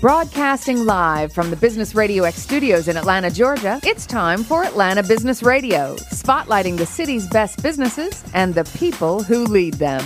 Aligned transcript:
Broadcasting 0.00 0.86
live 0.86 1.30
from 1.30 1.50
the 1.50 1.56
Business 1.56 1.94
Radio 1.94 2.24
X 2.24 2.38
studios 2.38 2.88
in 2.88 2.96
Atlanta, 2.96 3.30
Georgia, 3.30 3.78
it's 3.82 4.06
time 4.06 4.42
for 4.42 4.64
Atlanta 4.64 5.02
Business 5.02 5.42
Radio, 5.42 5.94
spotlighting 6.10 6.78
the 6.78 6.86
city's 6.86 7.28
best 7.28 7.62
businesses 7.62 8.24
and 8.32 8.54
the 8.54 8.64
people 8.78 9.22
who 9.22 9.44
lead 9.44 9.74
them. 9.74 10.02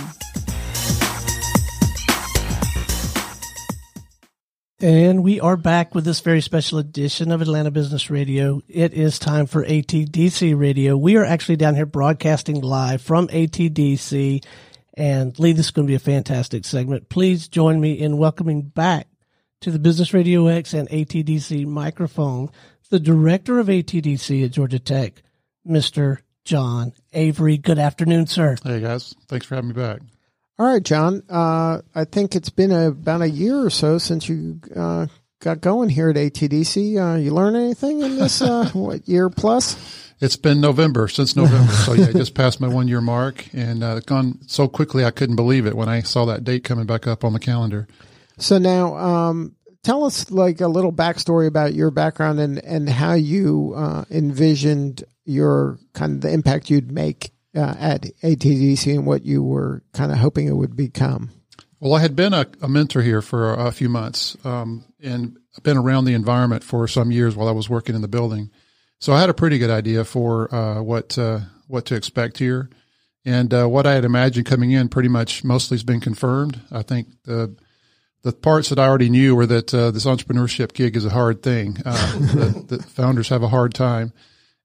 And 4.81 5.23
we 5.23 5.39
are 5.39 5.55
back 5.55 5.95
with 5.95 6.03
this 6.03 6.19
very 6.19 6.41
special 6.41 6.77
edition 6.77 7.31
of 7.31 7.41
Atlanta 7.41 7.71
Business 7.71 8.09
Radio. 8.09 8.59
It 8.67 8.93
is 8.93 9.17
time 9.17 9.45
for 9.45 9.63
ATDC 9.63 10.59
Radio. 10.59 10.97
We 10.97 11.15
are 11.15 11.23
actually 11.23 11.55
down 11.55 11.75
here 11.75 11.85
broadcasting 11.85 12.59
live 12.59 13.01
from 13.01 13.29
ATDC. 13.29 14.43
And 14.97 15.39
Lee, 15.39 15.53
this 15.53 15.67
is 15.67 15.71
going 15.71 15.87
to 15.87 15.91
be 15.91 15.95
a 15.95 15.99
fantastic 15.99 16.65
segment. 16.65 17.07
Please 17.07 17.47
join 17.47 17.79
me 17.79 17.93
in 17.93 18.17
welcoming 18.17 18.63
back 18.63 19.07
to 19.65 19.71
the 19.71 19.79
Business 19.79 20.13
Radio 20.13 20.45
X 20.45 20.75
and 20.75 20.87
ATDC 20.89 21.65
microphone 21.65 22.51
the 22.91 22.99
director 22.99 23.57
of 23.57 23.65
ATDC 23.65 24.45
at 24.45 24.51
Georgia 24.51 24.77
Tech, 24.77 25.23
Mr. 25.67 26.19
John 26.43 26.93
Avery. 27.13 27.57
Good 27.57 27.79
afternoon, 27.79 28.27
sir. 28.27 28.57
Hey, 28.63 28.79
guys. 28.79 29.15
Thanks 29.27 29.47
for 29.47 29.55
having 29.55 29.69
me 29.69 29.73
back. 29.73 30.01
All 30.59 30.67
right, 30.67 30.83
John. 30.83 31.23
Uh, 31.27 31.81
I 31.95 32.05
think 32.05 32.35
it's 32.35 32.51
been 32.51 32.71
a, 32.71 32.89
about 32.89 33.23
a 33.23 33.29
year 33.29 33.65
or 33.65 33.71
so 33.71 33.97
since 33.97 34.29
you 34.29 34.61
uh, 34.75 35.07
got 35.41 35.61
going 35.61 35.89
here 35.89 36.11
at 36.11 36.15
ATDC. 36.15 37.15
Uh, 37.15 37.17
you 37.17 37.31
learn 37.33 37.55
anything 37.55 38.01
in 38.01 38.17
this 38.17 38.43
uh, 38.43 38.69
what 38.73 39.09
year 39.09 39.31
plus? 39.31 40.13
It's 40.19 40.35
been 40.35 40.61
November 40.61 41.07
since 41.07 41.35
November, 41.35 41.73
so 41.73 41.93
yeah, 41.93 42.09
I 42.09 42.11
just 42.11 42.35
passed 42.35 42.61
my 42.61 42.67
one 42.67 42.87
year 42.87 43.01
mark 43.01 43.47
and 43.51 43.83
uh, 43.83 43.99
gone 44.01 44.37
so 44.45 44.67
quickly 44.67 45.03
I 45.03 45.09
couldn't 45.09 45.37
believe 45.37 45.65
it 45.65 45.75
when 45.75 45.89
I 45.89 46.01
saw 46.01 46.25
that 46.25 46.43
date 46.43 46.63
coming 46.63 46.85
back 46.85 47.07
up 47.07 47.23
on 47.23 47.33
the 47.33 47.39
calendar. 47.39 47.87
So 48.37 48.57
now, 48.57 48.95
um, 48.97 49.55
tell 49.83 50.03
us 50.03 50.31
like 50.31 50.61
a 50.61 50.67
little 50.67 50.91
backstory 50.91 51.47
about 51.47 51.73
your 51.73 51.91
background 51.91 52.39
and 52.39 52.63
and 52.63 52.89
how 52.89 53.13
you 53.13 53.73
uh, 53.75 54.05
envisioned 54.09 55.03
your 55.25 55.79
kind 55.93 56.13
of 56.13 56.21
the 56.21 56.31
impact 56.31 56.69
you'd 56.69 56.91
make 56.91 57.31
uh, 57.55 57.75
at 57.79 58.01
ATDC 58.23 58.93
and 58.93 59.05
what 59.05 59.23
you 59.23 59.43
were 59.43 59.83
kind 59.93 60.11
of 60.11 60.17
hoping 60.17 60.47
it 60.47 60.55
would 60.55 60.75
become. 60.75 61.31
Well, 61.79 61.93
I 61.93 61.99
had 61.99 62.15
been 62.15 62.33
a, 62.33 62.47
a 62.61 62.67
mentor 62.67 63.01
here 63.01 63.21
for 63.21 63.53
a, 63.53 63.67
a 63.67 63.71
few 63.71 63.89
months 63.89 64.37
um, 64.43 64.85
and 65.01 65.37
been 65.63 65.77
around 65.77 66.05
the 66.05 66.13
environment 66.13 66.63
for 66.63 66.87
some 66.87 67.11
years 67.11 67.35
while 67.35 67.47
I 67.47 67.51
was 67.51 67.69
working 67.69 67.95
in 67.95 68.01
the 68.01 68.07
building. 68.07 68.49
So 68.99 69.13
I 69.13 69.19
had 69.19 69.29
a 69.29 69.33
pretty 69.33 69.57
good 69.57 69.69
idea 69.69 70.03
for 70.03 70.53
uh, 70.53 70.81
what 70.81 71.17
uh, 71.17 71.41
what 71.67 71.85
to 71.85 71.95
expect 71.95 72.37
here, 72.37 72.69
and 73.23 73.53
uh, 73.53 73.67
what 73.67 73.85
I 73.85 73.93
had 73.93 74.05
imagined 74.05 74.45
coming 74.45 74.71
in 74.71 74.89
pretty 74.89 75.09
much 75.09 75.43
mostly 75.43 75.75
has 75.75 75.83
been 75.83 75.99
confirmed. 75.99 76.61
I 76.71 76.81
think 76.81 77.07
the 77.23 77.55
the 78.25 78.33
parts 78.33 78.69
that 78.69 78.79
I 78.79 78.87
already 78.87 79.09
knew 79.09 79.35
were 79.35 79.45
that 79.45 79.73
uh, 79.73 79.91
this 79.91 80.05
entrepreneurship 80.05 80.73
gig 80.73 80.95
is 80.97 81.05
a 81.05 81.09
hard 81.09 81.43
thing. 81.43 81.77
Uh, 81.85 82.19
that, 82.19 82.65
that 82.69 82.85
founders 82.85 83.29
have 83.29 83.43
a 83.43 83.47
hard 83.47 83.73
time 83.73 84.13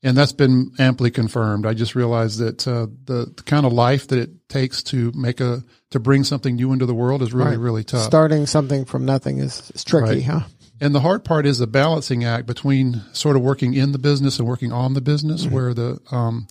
and 0.02 0.16
that's 0.16 0.32
been 0.32 0.72
amply 0.78 1.10
confirmed. 1.10 1.66
I 1.66 1.74
just 1.74 1.94
realized 1.94 2.38
that 2.38 2.66
uh, 2.66 2.86
the, 3.04 3.32
the, 3.36 3.42
kind 3.42 3.66
of 3.66 3.72
life 3.72 4.08
that 4.08 4.18
it 4.18 4.48
takes 4.48 4.82
to 4.84 5.12
make 5.14 5.40
a 5.40 5.62
to 5.90 6.00
bring 6.00 6.24
something 6.24 6.56
new 6.56 6.72
into 6.72 6.86
the 6.86 6.94
world 6.94 7.22
is 7.22 7.32
really 7.34 7.50
right. 7.50 7.58
really 7.58 7.84
tough. 7.84 8.06
Starting 8.06 8.46
something 8.46 8.84
from 8.84 9.04
nothing 9.04 9.38
is, 9.38 9.70
is 9.74 9.84
tricky, 9.84 10.06
right. 10.06 10.24
huh? 10.24 10.40
And 10.80 10.94
the 10.94 11.00
hard 11.00 11.24
part 11.24 11.44
is 11.44 11.58
the 11.58 11.66
balancing 11.66 12.24
act 12.24 12.46
between 12.46 13.02
sort 13.12 13.36
of 13.36 13.42
working 13.42 13.74
in 13.74 13.92
the 13.92 13.98
business 13.98 14.38
and 14.38 14.48
working 14.48 14.72
on 14.72 14.94
the 14.94 15.02
business, 15.02 15.44
mm-hmm. 15.44 15.54
where 15.54 15.74
the 15.74 16.00
um, 16.10 16.48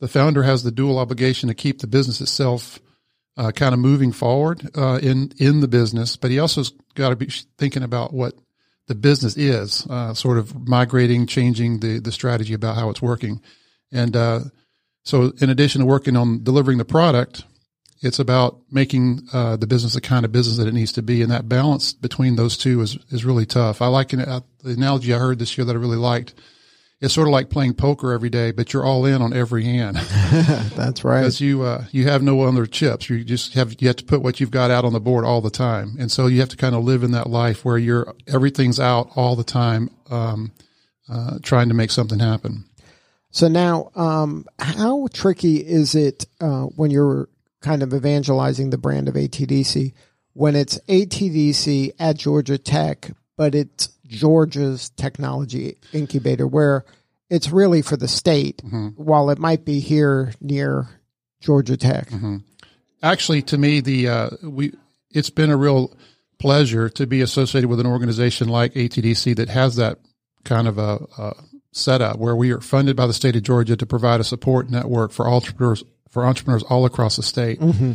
the 0.00 0.08
founder 0.08 0.42
has 0.42 0.64
the 0.64 0.72
dual 0.72 0.98
obligation 0.98 1.48
to 1.48 1.54
keep 1.54 1.80
the 1.80 1.86
business 1.86 2.20
itself 2.20 2.80
uh, 3.38 3.52
kind 3.52 3.72
of 3.72 3.78
moving 3.78 4.12
forward 4.12 4.68
uh, 4.76 4.98
in 5.00 5.32
in 5.38 5.60
the 5.60 5.68
business, 5.68 6.16
but 6.16 6.30
he 6.30 6.38
also's 6.38 6.72
got 6.94 7.10
to 7.10 7.16
be 7.16 7.30
thinking 7.56 7.84
about 7.84 8.12
what 8.12 8.34
the 8.88 8.94
business 8.94 9.36
is, 9.36 9.86
uh, 9.88 10.12
sort 10.12 10.38
of 10.38 10.68
migrating, 10.68 11.26
changing 11.26 11.78
the 11.78 12.00
the 12.00 12.12
strategy 12.12 12.52
about 12.52 12.76
how 12.76 12.90
it's 12.90 13.00
working, 13.00 13.40
and 13.92 14.16
uh, 14.16 14.40
so 15.04 15.32
in 15.40 15.50
addition 15.50 15.80
to 15.80 15.86
working 15.86 16.16
on 16.16 16.42
delivering 16.42 16.78
the 16.78 16.84
product, 16.84 17.44
it's 18.02 18.18
about 18.18 18.58
making 18.72 19.20
uh, 19.32 19.56
the 19.56 19.68
business 19.68 19.94
the 19.94 20.00
kind 20.00 20.24
of 20.24 20.32
business 20.32 20.58
that 20.58 20.66
it 20.66 20.74
needs 20.74 20.92
to 20.92 21.02
be, 21.02 21.22
and 21.22 21.30
that 21.30 21.48
balance 21.48 21.92
between 21.92 22.34
those 22.34 22.56
two 22.56 22.80
is 22.80 22.98
is 23.10 23.24
really 23.24 23.46
tough. 23.46 23.80
I 23.80 23.86
like 23.86 24.12
an, 24.12 24.20
uh, 24.20 24.40
the 24.64 24.72
analogy 24.72 25.14
I 25.14 25.18
heard 25.18 25.38
this 25.38 25.56
year 25.56 25.64
that 25.64 25.76
I 25.76 25.78
really 25.78 25.96
liked. 25.96 26.34
It's 27.00 27.14
sort 27.14 27.28
of 27.28 27.32
like 27.32 27.48
playing 27.48 27.74
poker 27.74 28.12
every 28.12 28.28
day, 28.28 28.50
but 28.50 28.72
you're 28.72 28.84
all 28.84 29.04
in 29.04 29.22
on 29.22 29.32
every 29.32 29.62
hand. 29.62 29.96
That's 30.76 31.04
right. 31.04 31.20
Because 31.20 31.40
you 31.40 31.62
uh, 31.62 31.84
you 31.92 32.08
have 32.08 32.22
no 32.22 32.40
other 32.42 32.66
chips. 32.66 33.08
You 33.08 33.22
just 33.22 33.54
have 33.54 33.80
you 33.80 33.86
have 33.86 33.96
to 33.96 34.04
put 34.04 34.20
what 34.20 34.40
you've 34.40 34.50
got 34.50 34.70
out 34.70 34.84
on 34.84 34.92
the 34.92 35.00
board 35.00 35.24
all 35.24 35.40
the 35.40 35.50
time, 35.50 35.96
and 35.98 36.10
so 36.10 36.26
you 36.26 36.40
have 36.40 36.48
to 36.48 36.56
kind 36.56 36.74
of 36.74 36.82
live 36.82 37.04
in 37.04 37.12
that 37.12 37.28
life 37.28 37.64
where 37.64 37.78
you're 37.78 38.14
everything's 38.26 38.80
out 38.80 39.10
all 39.14 39.36
the 39.36 39.44
time, 39.44 39.90
um, 40.10 40.52
uh, 41.08 41.38
trying 41.42 41.68
to 41.68 41.74
make 41.74 41.90
something 41.90 42.18
happen. 42.18 42.64
So 43.30 43.46
now, 43.46 43.90
um, 43.94 44.46
how 44.58 45.06
tricky 45.12 45.58
is 45.58 45.94
it 45.94 46.26
uh, 46.40 46.64
when 46.64 46.90
you're 46.90 47.28
kind 47.60 47.82
of 47.82 47.94
evangelizing 47.94 48.70
the 48.70 48.78
brand 48.78 49.08
of 49.08 49.14
ATDC 49.14 49.92
when 50.38 50.54
it's 50.54 50.78
ATDC 50.88 51.90
at 51.98 52.16
Georgia 52.16 52.58
Tech, 52.58 53.10
but 53.36 53.56
it's 53.56 53.88
Georgia's 54.08 54.90
technology 54.90 55.76
incubator 55.92 56.46
where 56.46 56.84
it's 57.30 57.50
really 57.50 57.82
for 57.82 57.96
the 57.96 58.08
state, 58.08 58.62
mm-hmm. 58.64 58.88
while 58.96 59.30
it 59.30 59.38
might 59.38 59.64
be 59.64 59.80
here 59.80 60.32
near 60.40 60.88
Georgia 61.40 61.76
Tech. 61.76 62.08
Mm-hmm. 62.08 62.38
Actually, 63.02 63.42
to 63.42 63.58
me, 63.58 63.80
the 63.80 64.08
uh, 64.08 64.30
we 64.42 64.72
it's 65.10 65.30
been 65.30 65.50
a 65.50 65.56
real 65.56 65.96
pleasure 66.38 66.88
to 66.88 67.06
be 67.06 67.20
associated 67.20 67.68
with 67.68 67.80
an 67.80 67.86
organization 67.86 68.48
like 68.48 68.74
ATDC 68.74 69.36
that 69.36 69.48
has 69.48 69.76
that 69.76 69.98
kind 70.44 70.68
of 70.68 70.78
a, 70.78 71.04
a 71.18 71.34
setup 71.72 72.18
where 72.18 72.36
we 72.36 72.52
are 72.52 72.60
funded 72.60 72.96
by 72.96 73.06
the 73.06 73.12
state 73.12 73.36
of 73.36 73.42
Georgia 73.42 73.76
to 73.76 73.86
provide 73.86 74.20
a 74.20 74.24
support 74.24 74.70
network 74.70 75.12
for 75.12 75.28
entrepreneurs 75.28 75.84
for 76.08 76.24
entrepreneurs 76.24 76.62
all 76.64 76.86
across 76.86 77.16
the 77.16 77.22
state. 77.22 77.60
Mm-hmm. 77.60 77.92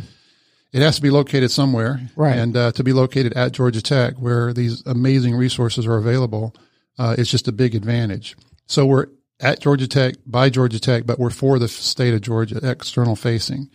It 0.74 0.82
has 0.82 0.96
to 0.96 1.02
be 1.02 1.10
located 1.10 1.52
somewhere, 1.52 2.00
right? 2.16 2.36
And 2.36 2.56
uh, 2.56 2.72
to 2.72 2.82
be 2.82 2.92
located 2.92 3.32
at 3.34 3.52
Georgia 3.52 3.80
Tech, 3.80 4.14
where 4.14 4.52
these 4.52 4.84
amazing 4.86 5.36
resources 5.36 5.86
are 5.86 5.96
available, 5.96 6.52
uh, 6.98 7.14
it's 7.16 7.30
just 7.30 7.46
a 7.46 7.52
big 7.52 7.76
advantage. 7.76 8.36
So 8.66 8.84
we're 8.84 9.06
at 9.38 9.60
Georgia 9.60 9.86
Tech 9.86 10.16
by 10.26 10.50
Georgia 10.50 10.80
Tech, 10.80 11.06
but 11.06 11.20
we're 11.20 11.30
for 11.30 11.60
the 11.60 11.68
state 11.68 12.12
of 12.12 12.22
Georgia, 12.22 12.58
external 12.68 13.14
facing, 13.14 13.70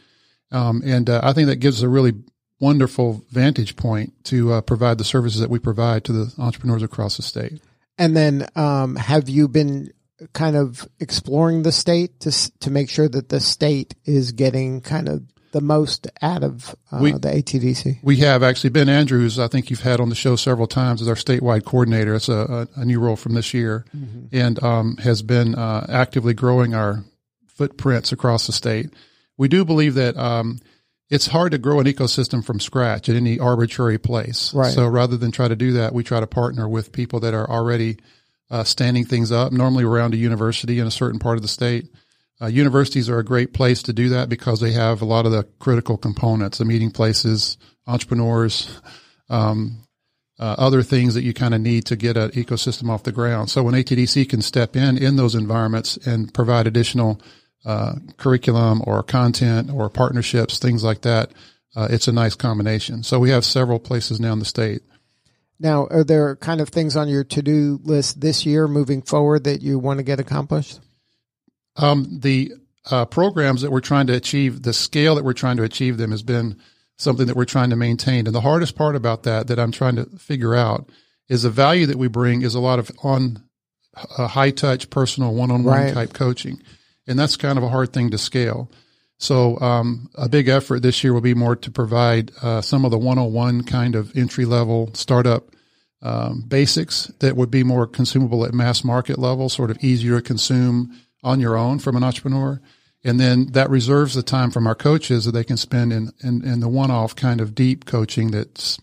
um, 0.51 0.81
and 0.83 1.09
uh, 1.09 1.21
I 1.23 1.31
think 1.31 1.47
that 1.47 1.61
gives 1.61 1.77
us 1.77 1.83
a 1.83 1.89
really 1.89 2.13
wonderful 2.59 3.23
vantage 3.31 3.77
point 3.77 4.11
to 4.25 4.51
uh, 4.51 4.61
provide 4.61 4.97
the 4.97 5.05
services 5.05 5.39
that 5.39 5.49
we 5.49 5.59
provide 5.59 6.03
to 6.03 6.11
the 6.11 6.33
entrepreneurs 6.37 6.83
across 6.83 7.15
the 7.15 7.23
state. 7.23 7.61
And 7.97 8.13
then, 8.13 8.45
um, 8.57 8.97
have 8.97 9.29
you 9.29 9.47
been 9.47 9.93
kind 10.33 10.57
of 10.57 10.85
exploring 10.99 11.63
the 11.63 11.71
state 11.71 12.19
to 12.19 12.51
to 12.59 12.69
make 12.69 12.89
sure 12.89 13.07
that 13.07 13.29
the 13.29 13.39
state 13.39 13.95
is 14.03 14.33
getting 14.33 14.81
kind 14.81 15.07
of 15.07 15.23
the 15.51 15.61
most 15.61 16.07
out 16.21 16.43
of 16.43 16.75
uh, 16.91 16.99
we, 17.01 17.11
the 17.11 17.29
ATDC? 17.29 17.99
We 18.03 18.17
have 18.17 18.43
actually. 18.43 18.69
Ben 18.71 18.89
Andrews, 18.89 19.39
I 19.39 19.47
think 19.47 19.69
you've 19.69 19.81
had 19.81 19.99
on 19.99 20.09
the 20.09 20.15
show 20.15 20.35
several 20.35 20.67
times, 20.67 21.01
as 21.01 21.07
our 21.07 21.15
statewide 21.15 21.65
coordinator. 21.65 22.15
It's 22.15 22.29
a, 22.29 22.67
a, 22.77 22.81
a 22.81 22.85
new 22.85 22.99
role 22.99 23.15
from 23.15 23.33
this 23.33 23.53
year, 23.53 23.85
mm-hmm. 23.95 24.27
and 24.31 24.61
um, 24.63 24.97
has 24.97 25.21
been 25.21 25.55
uh, 25.55 25.85
actively 25.89 26.33
growing 26.33 26.73
our 26.73 27.03
footprints 27.47 28.11
across 28.11 28.47
the 28.47 28.53
state. 28.53 28.89
We 29.37 29.47
do 29.47 29.65
believe 29.65 29.95
that 29.95 30.17
um, 30.17 30.59
it's 31.09 31.27
hard 31.27 31.51
to 31.53 31.57
grow 31.57 31.79
an 31.79 31.87
ecosystem 31.87 32.43
from 32.43 32.59
scratch 32.59 33.09
at 33.09 33.15
any 33.15 33.39
arbitrary 33.39 33.97
place. 33.97 34.53
Right. 34.53 34.71
So 34.71 34.87
rather 34.87 35.17
than 35.17 35.31
try 35.31 35.47
to 35.47 35.55
do 35.55 35.73
that, 35.73 35.93
we 35.93 36.03
try 36.03 36.19
to 36.19 36.27
partner 36.27 36.67
with 36.67 36.91
people 36.91 37.19
that 37.21 37.33
are 37.33 37.49
already 37.49 37.97
uh, 38.51 38.63
standing 38.63 39.05
things 39.05 39.31
up, 39.31 39.51
normally 39.51 39.83
around 39.83 40.13
a 40.13 40.17
university 40.17 40.79
in 40.79 40.87
a 40.87 40.91
certain 40.91 41.19
part 41.19 41.37
of 41.37 41.41
the 41.41 41.47
state 41.47 41.87
uh, 42.41 42.47
universities 42.47 43.09
are 43.09 43.19
a 43.19 43.25
great 43.25 43.53
place 43.53 43.83
to 43.83 43.93
do 43.93 44.09
that 44.09 44.29
because 44.29 44.59
they 44.59 44.71
have 44.71 45.01
a 45.01 45.05
lot 45.05 45.25
of 45.25 45.31
the 45.31 45.43
critical 45.59 45.97
components, 45.97 46.57
the 46.57 46.65
meeting 46.65 46.91
places, 46.91 47.57
entrepreneurs, 47.85 48.79
um, 49.29 49.83
uh, 50.39 50.55
other 50.57 50.81
things 50.81 51.15
that 51.15 51.23
you 51.23 51.33
kind 51.33 51.53
of 51.53 51.59
need 51.59 51.85
to 51.85 51.97
get 51.97 52.15
an 52.15 52.31
ecosystem 52.31 52.89
off 52.89 53.03
the 53.03 53.11
ground. 53.11 53.49
So 53.49 53.63
when 53.63 53.73
ATDC 53.73 54.29
can 54.29 54.41
step 54.41 54.75
in 54.75 54.97
in 54.97 55.17
those 55.17 55.35
environments 55.35 55.97
and 55.97 56.33
provide 56.33 56.65
additional 56.65 57.21
uh, 57.65 57.95
curriculum 58.15 58.81
or 58.87 59.03
content 59.03 59.69
or 59.69 59.89
partnerships, 59.89 60.59
things 60.59 60.81
like 60.81 61.01
that, 61.01 61.31
uh, 61.75 61.89
it's 61.91 62.07
a 62.07 62.13
nice 62.13 62.35
combination. 62.35 63.03
So 63.03 63.19
we 63.19 63.31
have 63.31 63.43
several 63.43 63.79
places 63.79 64.19
now 64.21 64.31
in 64.31 64.39
the 64.39 64.45
state. 64.45 64.81
Now, 65.59 65.87
are 65.87 66.05
there 66.05 66.37
kind 66.37 66.61
of 66.61 66.69
things 66.69 66.95
on 66.95 67.09
your 67.09 67.25
to 67.25 67.41
do 67.41 67.81
list 67.83 68.21
this 68.21 68.45
year 68.45 68.65
moving 68.65 69.01
forward 69.01 69.43
that 69.43 69.61
you 69.61 69.77
want 69.77 69.97
to 69.97 70.03
get 70.03 70.21
accomplished? 70.21 70.79
Um, 71.79 72.19
the 72.19 72.51
uh, 72.91 73.05
programs 73.05 73.61
that 73.61 73.71
we're 73.71 73.79
trying 73.79 74.07
to 74.07 74.13
achieve, 74.13 74.63
the 74.63 74.73
scale 74.73 75.15
that 75.15 75.23
we're 75.23 75.33
trying 75.33 75.57
to 75.57 75.63
achieve 75.63 75.97
them 75.97 76.11
has 76.11 76.23
been 76.23 76.59
something 76.97 77.27
that 77.27 77.35
we're 77.35 77.45
trying 77.45 77.69
to 77.69 77.75
maintain. 77.75 78.27
And 78.27 78.35
the 78.35 78.41
hardest 78.41 78.75
part 78.75 78.95
about 78.95 79.23
that, 79.23 79.47
that 79.47 79.59
I'm 79.59 79.71
trying 79.71 79.95
to 79.95 80.05
figure 80.17 80.55
out, 80.55 80.89
is 81.29 81.43
the 81.43 81.49
value 81.49 81.85
that 81.85 81.97
we 81.97 82.09
bring 82.09 82.41
is 82.41 82.55
a 82.55 82.59
lot 82.59 82.79
of 82.79 82.91
on 83.01 83.43
uh, 84.17 84.27
high 84.27 84.51
touch, 84.51 84.89
personal, 84.89 85.33
one 85.33 85.51
on 85.51 85.63
one 85.63 85.93
type 85.93 86.13
coaching, 86.13 86.61
and 87.07 87.17
that's 87.17 87.37
kind 87.37 87.57
of 87.57 87.63
a 87.63 87.69
hard 87.69 87.93
thing 87.93 88.09
to 88.11 88.17
scale. 88.17 88.69
So 89.17 89.59
um, 89.59 90.09
a 90.15 90.29
big 90.29 90.47
effort 90.47 90.81
this 90.81 91.03
year 91.03 91.13
will 91.13 91.21
be 91.21 91.33
more 91.33 91.55
to 91.55 91.71
provide 91.71 92.31
uh, 92.41 92.61
some 92.61 92.85
of 92.85 92.91
the 92.91 92.97
one 92.97 93.17
on 93.17 93.33
one 93.33 93.63
kind 93.63 93.95
of 93.95 94.15
entry 94.15 94.45
level 94.45 94.91
startup 94.93 95.51
um, 96.01 96.45
basics 96.47 97.07
that 97.19 97.35
would 97.35 97.51
be 97.51 97.63
more 97.63 97.85
consumable 97.85 98.45
at 98.45 98.53
mass 98.53 98.83
market 98.83 99.19
level, 99.19 99.49
sort 99.49 99.71
of 99.71 99.83
easier 99.83 100.21
to 100.21 100.21
consume 100.21 100.95
on 101.23 101.39
your 101.39 101.55
own 101.55 101.79
from 101.79 101.95
an 101.95 102.03
entrepreneur. 102.03 102.61
And 103.03 103.19
then 103.19 103.47
that 103.53 103.69
reserves 103.69 104.13
the 104.13 104.23
time 104.23 104.51
from 104.51 104.67
our 104.67 104.75
coaches 104.75 105.25
that 105.25 105.31
they 105.31 105.43
can 105.43 105.57
spend 105.57 105.93
in, 105.93 106.11
in, 106.21 106.43
in 106.43 106.59
the 106.59 106.67
one 106.67 106.91
off 106.91 107.15
kind 107.15 107.39
of 107.39 107.55
deep 107.55 107.85
coaching 107.85 108.31
that's 108.31 108.77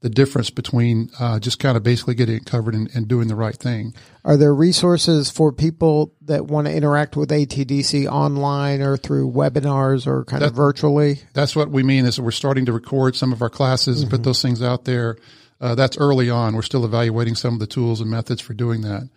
the 0.00 0.08
difference 0.08 0.48
between 0.48 1.10
uh, 1.18 1.38
just 1.38 1.58
kind 1.58 1.76
of 1.76 1.82
basically 1.82 2.14
getting 2.14 2.36
it 2.36 2.46
covered 2.46 2.74
and, 2.74 2.90
and, 2.94 3.06
doing 3.06 3.28
the 3.28 3.34
right 3.34 3.56
thing. 3.56 3.94
Are 4.24 4.36
there 4.36 4.54
resources 4.54 5.30
for 5.30 5.52
people 5.52 6.14
that 6.22 6.46
want 6.46 6.66
to 6.66 6.74
interact 6.74 7.16
with 7.16 7.28
ATDC 7.28 8.10
online 8.10 8.80
or 8.80 8.96
through 8.96 9.30
webinars 9.30 10.06
or 10.06 10.24
kind 10.24 10.42
that, 10.42 10.50
of 10.50 10.56
virtually? 10.56 11.20
That's 11.34 11.54
what 11.54 11.70
we 11.70 11.82
mean 11.82 12.06
is 12.06 12.18
we're 12.18 12.30
starting 12.30 12.64
to 12.64 12.72
record 12.72 13.14
some 13.14 13.30
of 13.32 13.42
our 13.42 13.50
classes, 13.50 14.00
mm-hmm. 14.00 14.10
put 14.10 14.22
those 14.22 14.40
things 14.40 14.62
out 14.62 14.86
there. 14.86 15.18
Uh, 15.60 15.74
that's 15.74 15.98
early 15.98 16.30
on. 16.30 16.54
We're 16.54 16.62
still 16.62 16.86
evaluating 16.86 17.34
some 17.34 17.52
of 17.52 17.60
the 17.60 17.66
tools 17.66 18.00
and 18.00 18.10
methods 18.10 18.40
for 18.40 18.54
doing 18.54 18.80
that. 18.80 19.10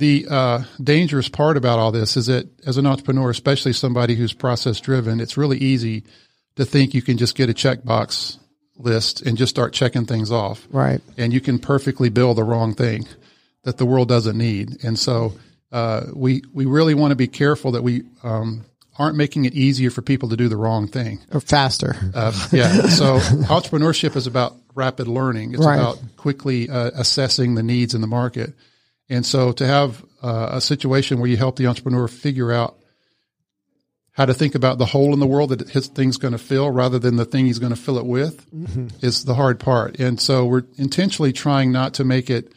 The 0.00 0.26
uh, 0.30 0.64
dangerous 0.82 1.28
part 1.28 1.58
about 1.58 1.78
all 1.78 1.92
this 1.92 2.16
is 2.16 2.24
that 2.26 2.48
as 2.66 2.78
an 2.78 2.86
entrepreneur, 2.86 3.28
especially 3.28 3.74
somebody 3.74 4.14
who's 4.14 4.32
process 4.32 4.80
driven, 4.80 5.20
it's 5.20 5.36
really 5.36 5.58
easy 5.58 6.04
to 6.56 6.64
think 6.64 6.94
you 6.94 7.02
can 7.02 7.18
just 7.18 7.36
get 7.36 7.50
a 7.50 7.52
checkbox 7.52 8.38
list 8.76 9.20
and 9.20 9.36
just 9.36 9.50
start 9.50 9.74
checking 9.74 10.06
things 10.06 10.32
off. 10.32 10.66
Right. 10.70 11.02
And 11.18 11.34
you 11.34 11.40
can 11.42 11.58
perfectly 11.58 12.08
build 12.08 12.38
the 12.38 12.44
wrong 12.44 12.74
thing 12.74 13.06
that 13.64 13.76
the 13.76 13.84
world 13.84 14.08
doesn't 14.08 14.38
need. 14.38 14.82
And 14.82 14.98
so 14.98 15.34
uh, 15.70 16.06
we 16.14 16.44
we 16.54 16.64
really 16.64 16.94
want 16.94 17.10
to 17.10 17.16
be 17.16 17.28
careful 17.28 17.72
that 17.72 17.82
we 17.82 18.04
um, 18.22 18.64
aren't 18.98 19.18
making 19.18 19.44
it 19.44 19.52
easier 19.52 19.90
for 19.90 20.00
people 20.00 20.30
to 20.30 20.36
do 20.36 20.48
the 20.48 20.56
wrong 20.56 20.88
thing 20.88 21.20
or 21.30 21.40
faster. 21.40 21.94
Uh, 22.14 22.32
yeah. 22.52 22.86
So 22.86 23.18
entrepreneurship 23.18 24.16
is 24.16 24.26
about 24.26 24.56
rapid 24.74 25.08
learning. 25.08 25.52
It's 25.52 25.66
right. 25.66 25.76
about 25.76 25.98
quickly 26.16 26.70
uh, 26.70 26.90
assessing 26.94 27.54
the 27.54 27.62
needs 27.62 27.92
in 27.92 28.00
the 28.00 28.06
market. 28.06 28.54
And 29.10 29.26
so 29.26 29.52
to 29.52 29.66
have 29.66 30.04
uh, 30.22 30.50
a 30.52 30.60
situation 30.60 31.18
where 31.18 31.28
you 31.28 31.36
help 31.36 31.56
the 31.56 31.66
entrepreneur 31.66 32.08
figure 32.08 32.52
out 32.52 32.76
how 34.12 34.24
to 34.24 34.34
think 34.34 34.54
about 34.54 34.78
the 34.78 34.86
hole 34.86 35.12
in 35.12 35.20
the 35.20 35.26
world 35.26 35.50
that 35.50 35.70
his 35.70 35.88
thing's 35.88 36.16
going 36.16 36.32
to 36.32 36.38
fill 36.38 36.70
rather 36.70 36.98
than 36.98 37.16
the 37.16 37.24
thing 37.24 37.46
he's 37.46 37.58
going 37.58 37.74
to 37.74 37.80
fill 37.80 37.98
it 37.98 38.06
with 38.06 38.48
mm-hmm. 38.50 38.88
is 39.04 39.24
the 39.24 39.34
hard 39.34 39.58
part. 39.58 39.98
And 39.98 40.20
so 40.20 40.46
we're 40.46 40.64
intentionally 40.76 41.32
trying 41.32 41.72
not 41.72 41.94
to 41.94 42.04
make 42.04 42.30
it 42.30 42.52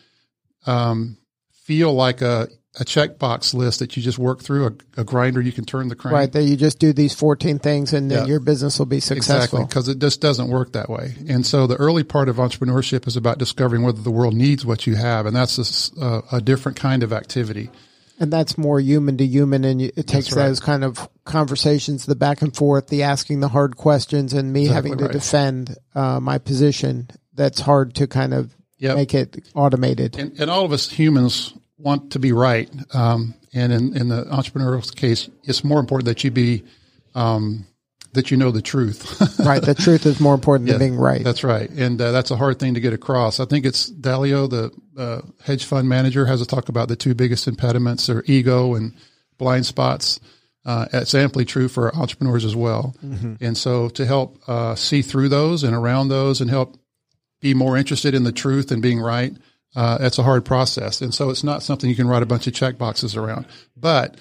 um, 0.66 1.18
feel 1.52 1.94
like 1.94 2.22
a 2.22 2.48
a 2.80 2.84
checkbox 2.84 3.54
list 3.54 3.80
that 3.80 3.96
you 3.96 4.02
just 4.02 4.18
work 4.18 4.42
through, 4.42 4.66
a, 4.66 5.02
a, 5.02 5.04
grinder 5.04 5.40
you 5.40 5.52
can 5.52 5.64
turn 5.64 5.90
the 5.90 5.96
crank. 5.96 6.14
Right, 6.14 6.32
that 6.32 6.44
you 6.44 6.56
just 6.56 6.80
do 6.80 6.92
these 6.92 7.14
14 7.14 7.60
things 7.60 7.94
and 7.94 8.10
then 8.10 8.22
yeah. 8.22 8.26
your 8.26 8.40
business 8.40 8.80
will 8.80 8.88
be 8.88 9.00
successful. 9.00 9.60
Exactly, 9.60 9.66
because 9.66 9.88
it 9.90 10.00
just 10.00 10.22
doesn't 10.22 10.48
work 10.48 10.74
that 10.74 10.90
way. 10.90 11.14
And 11.28 11.46
so 11.46 11.68
the 11.68 11.76
early 11.76 12.04
part 12.04 12.30
of 12.30 12.38
entrepreneurship 12.38 13.06
is 13.06 13.16
about 13.16 13.38
discovering 13.38 13.84
whether 13.84 14.02
the 14.02 14.12
world 14.12 14.34
needs 14.34 14.66
what 14.66 14.88
you 14.88 14.96
have, 14.96 15.28
and 15.28 15.36
that's 15.36 15.92
a, 15.98 16.24
a 16.32 16.42
different 16.42 16.78
kind 16.78 17.04
of 17.04 17.14
activity. 17.14 17.70
And 18.20 18.34
that's 18.34 18.58
more 18.58 18.80
human 18.80 19.18
to 19.18 19.26
human, 19.26 19.66
and 19.66 19.82
it 19.82 20.08
takes 20.08 20.32
right. 20.36 20.48
those 20.48 20.60
kind 20.60 20.84
of 20.84 21.08
conversations, 21.26 22.06
the 22.06 22.16
back 22.16 22.42
and 22.42 22.56
forth, 22.56 22.88
the 22.88 23.04
asking 23.04 23.40
the 23.42 23.50
hard 23.50 23.78
questions, 23.78 24.34
and 24.34 24.52
me 24.52 24.64
exactly 24.64 24.90
having 24.90 24.98
to 25.00 25.06
right. 25.06 25.14
defend 25.14 25.76
uh, 25.94 26.20
my 26.20 26.40
position. 26.40 27.10
That's 27.36 27.60
hard 27.60 27.96
to 27.96 28.08
kind 28.08 28.34
of 28.34 28.56
yep. 28.78 28.96
make 28.96 29.14
it 29.14 29.48
automated. 29.56 30.18
And, 30.18 30.40
and 30.40 30.50
all 30.50 30.66
of 30.66 30.72
us 30.72 30.90
humans 30.90 31.54
want 31.84 32.12
to 32.12 32.20
be 32.20 32.32
right. 32.32 32.70
Um, 32.96 33.36
and 33.54 33.72
in, 33.72 33.96
in 33.96 34.10
the 34.10 34.24
entrepreneurial 34.26 34.96
case, 34.96 35.30
it's 35.44 35.64
more 35.64 35.80
important 35.80 36.06
that 36.06 36.24
you 36.24 36.32
be, 36.32 36.64
um, 37.14 37.68
that 38.14 38.32
you 38.32 38.38
know 38.38 38.52
the 38.52 38.62
truth. 38.62 39.40
right. 39.40 39.62
The 39.62 39.76
truth 39.76 40.06
is 40.06 40.20
more 40.20 40.34
important 40.34 40.68
yeah, 40.68 40.78
than 40.78 40.90
being 40.90 41.00
right. 41.00 41.24
That's 41.24 41.44
right. 41.44 41.70
And 41.70 42.02
uh, 42.02 42.12
that's 42.12 42.32
a 42.32 42.38
hard 42.38 42.60
thing 42.60 42.76
to 42.76 42.80
get 42.80 42.94
across. 42.94 43.40
I 43.40 43.46
think 43.46 43.66
it's 43.66 43.92
Dalio, 43.92 44.50
the 44.50 44.72
uh, 44.98 45.22
hedge 45.44 45.66
fund 45.66 45.90
manager, 45.90 46.26
has 46.26 46.42
a 46.42 46.46
talk 46.46 46.70
about 46.70 46.88
the 46.88 46.96
two 46.96 47.14
biggest 47.14 47.48
impediments 47.48 48.10
are 48.10 48.24
ego 48.26 48.76
and 48.76 48.94
blind 49.38 49.66
spots. 49.66 50.20
Uh, 50.66 50.86
it's 50.94 51.14
amply 51.14 51.44
true 51.44 51.68
for 51.68 51.94
entrepreneurs 51.96 52.46
as 52.46 52.56
well. 52.56 52.96
Mm-hmm. 53.04 53.36
And 53.42 53.58
so 53.58 53.90
to 53.90 54.06
help 54.06 54.42
uh, 54.48 54.76
see 54.76 55.02
through 55.02 55.30
those 55.30 55.64
and 55.64 55.76
around 55.76 56.08
those 56.08 56.40
and 56.40 56.50
help 56.50 56.78
be 57.42 57.54
more 57.54 57.76
interested 57.76 58.16
in 58.16 58.24
the 58.24 58.32
truth 58.32 58.72
and 58.72 58.82
being 58.82 59.00
right– 59.00 59.36
uh, 59.76 59.98
it's 60.02 60.20
a 60.20 60.24
hard 60.24 60.46
process. 60.46 61.02
And 61.02 61.14
so 61.14 61.30
it's 61.30 61.44
not 61.44 61.64
something 61.64 61.90
you 61.90 61.96
can 61.96 62.08
write 62.08 62.24
a 62.24 62.28
bunch 62.28 62.48
of 62.48 62.54
check 62.54 62.78
boxes 62.78 63.16
around. 63.16 63.46
But 63.76 64.18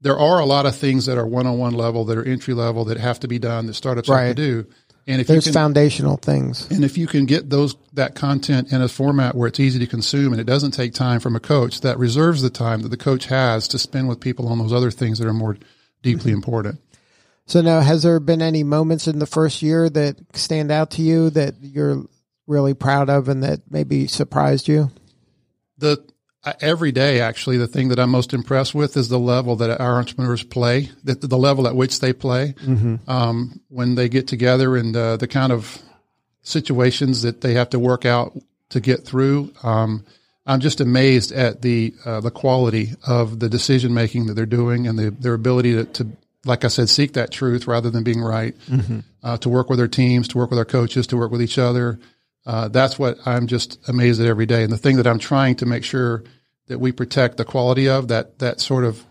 there 0.00 0.18
are 0.18 0.40
a 0.40 0.44
lot 0.44 0.66
of 0.66 0.76
things 0.76 1.06
that 1.06 1.16
are 1.16 1.26
one 1.26 1.46
on 1.46 1.58
one 1.58 1.74
level, 1.74 2.04
that 2.06 2.18
are 2.18 2.24
entry 2.24 2.54
level, 2.54 2.84
that 2.86 2.98
have 2.98 3.20
to 3.20 3.28
be 3.28 3.38
done, 3.38 3.66
that 3.66 3.74
startups 3.74 4.08
right. 4.08 4.26
have 4.26 4.36
to 4.36 4.42
do. 4.42 4.66
And 5.06 5.20
if 5.20 5.26
there's 5.26 5.46
you 5.46 5.52
can, 5.52 5.60
foundational 5.60 6.16
things, 6.16 6.70
and 6.70 6.84
if 6.84 6.96
you 6.96 7.08
can 7.08 7.26
get 7.26 7.50
those 7.50 7.74
that 7.94 8.14
content 8.14 8.72
in 8.72 8.80
a 8.82 8.88
format 8.88 9.34
where 9.34 9.48
it's 9.48 9.58
easy 9.58 9.80
to 9.80 9.86
consume 9.88 10.32
and 10.32 10.40
it 10.40 10.44
doesn't 10.44 10.70
take 10.70 10.94
time 10.94 11.18
from 11.18 11.34
a 11.34 11.40
coach, 11.40 11.80
that 11.80 11.98
reserves 11.98 12.40
the 12.40 12.50
time 12.50 12.82
that 12.82 12.90
the 12.90 12.96
coach 12.96 13.26
has 13.26 13.66
to 13.68 13.80
spend 13.80 14.08
with 14.08 14.20
people 14.20 14.46
on 14.46 14.58
those 14.58 14.72
other 14.72 14.92
things 14.92 15.18
that 15.18 15.26
are 15.26 15.32
more 15.32 15.56
deeply 16.02 16.30
mm-hmm. 16.30 16.36
important. 16.36 16.80
So 17.46 17.60
now, 17.60 17.80
has 17.80 18.04
there 18.04 18.20
been 18.20 18.42
any 18.42 18.62
moments 18.62 19.08
in 19.08 19.18
the 19.18 19.26
first 19.26 19.60
year 19.60 19.90
that 19.90 20.18
stand 20.34 20.70
out 20.70 20.92
to 20.92 21.02
you 21.02 21.30
that 21.30 21.56
you're 21.60 22.04
really 22.52 22.74
proud 22.74 23.10
of 23.10 23.28
and 23.28 23.42
that 23.42 23.62
maybe 23.70 24.06
surprised 24.06 24.68
you? 24.68 24.90
The 25.78 26.04
every 26.60 26.92
day, 26.92 27.20
actually, 27.20 27.56
the 27.56 27.66
thing 27.66 27.88
that 27.88 27.98
I'm 27.98 28.10
most 28.10 28.32
impressed 28.32 28.74
with 28.74 28.96
is 28.96 29.08
the 29.08 29.18
level 29.18 29.56
that 29.56 29.80
our 29.80 29.98
entrepreneurs 29.98 30.42
play, 30.42 30.90
the, 31.04 31.14
the 31.14 31.38
level 31.38 31.66
at 31.66 31.76
which 31.76 32.00
they 32.00 32.12
play 32.12 32.54
mm-hmm. 32.58 32.96
um, 33.10 33.60
when 33.68 33.94
they 33.94 34.08
get 34.08 34.26
together, 34.26 34.76
and 34.76 34.96
uh, 34.96 35.16
the 35.16 35.28
kind 35.28 35.52
of 35.52 35.80
situations 36.42 37.22
that 37.22 37.40
they 37.40 37.54
have 37.54 37.70
to 37.70 37.78
work 37.78 38.04
out 38.04 38.36
to 38.70 38.80
get 38.80 39.04
through. 39.04 39.52
Um, 39.62 40.04
I'm 40.44 40.60
just 40.60 40.80
amazed 40.80 41.30
at 41.30 41.62
the 41.62 41.94
uh, 42.04 42.20
the 42.20 42.32
quality 42.32 42.94
of 43.06 43.38
the 43.38 43.48
decision 43.48 43.94
making 43.94 44.26
that 44.26 44.34
they're 44.34 44.46
doing 44.46 44.88
and 44.88 44.98
the, 44.98 45.10
their 45.10 45.34
ability 45.34 45.74
to, 45.74 45.84
to, 45.84 46.08
like 46.44 46.64
I 46.64 46.68
said, 46.68 46.88
seek 46.88 47.12
that 47.12 47.30
truth 47.30 47.68
rather 47.68 47.90
than 47.90 48.02
being 48.02 48.20
right. 48.20 48.58
Mm-hmm. 48.68 49.00
Uh, 49.22 49.36
to 49.36 49.48
work 49.48 49.70
with 49.70 49.78
their 49.78 49.86
teams, 49.86 50.26
to 50.26 50.38
work 50.38 50.50
with 50.50 50.58
our 50.58 50.64
coaches, 50.64 51.06
to 51.06 51.16
work 51.16 51.30
with 51.30 51.40
each 51.40 51.58
other, 51.58 52.00
uh, 52.44 52.68
that's 52.68 52.98
what 52.98 53.18
I'm 53.26 53.46
just 53.46 53.88
amazed 53.88 54.20
at 54.20 54.26
every 54.26 54.46
day. 54.46 54.64
And 54.64 54.72
the 54.72 54.78
thing 54.78 54.96
that 54.96 55.06
I'm 55.06 55.18
trying 55.18 55.56
to 55.56 55.66
make 55.66 55.84
sure 55.84 56.24
that 56.66 56.78
we 56.78 56.92
protect 56.92 57.36
the 57.36 57.44
quality 57.44 57.88
of 57.88 58.08
that, 58.08 58.38
that 58.38 58.60
sort 58.60 58.84
of 58.84 59.04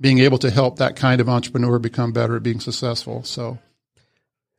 being 0.00 0.18
able 0.18 0.38
to 0.38 0.50
help 0.50 0.78
that 0.78 0.96
kind 0.96 1.20
of 1.20 1.28
entrepreneur 1.28 1.78
become 1.78 2.12
better 2.12 2.36
at 2.36 2.42
being 2.42 2.60
successful. 2.60 3.22
So 3.24 3.58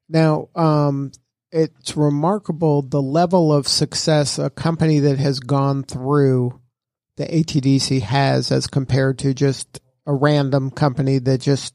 now, 0.10 0.50
um, 0.56 1.12
it's 1.51 1.95
remarkable 1.95 2.81
the 2.81 3.01
level 3.01 3.54
of 3.54 3.68
success 3.68 4.39
a 4.39 4.50
company 4.50 5.00
that 5.00 5.17
has 5.17 5.39
gone 5.39 5.84
through 5.84 6.60
the 7.17 7.25
ATDC 7.25 8.01
has 8.01 8.51
as 8.51 8.67
compared 8.67 9.20
to 9.20 9.34
just 9.34 9.79
a 10.05 10.13
random 10.13 10.70
company 10.70 11.20
that 11.20 11.39
just 11.39 11.74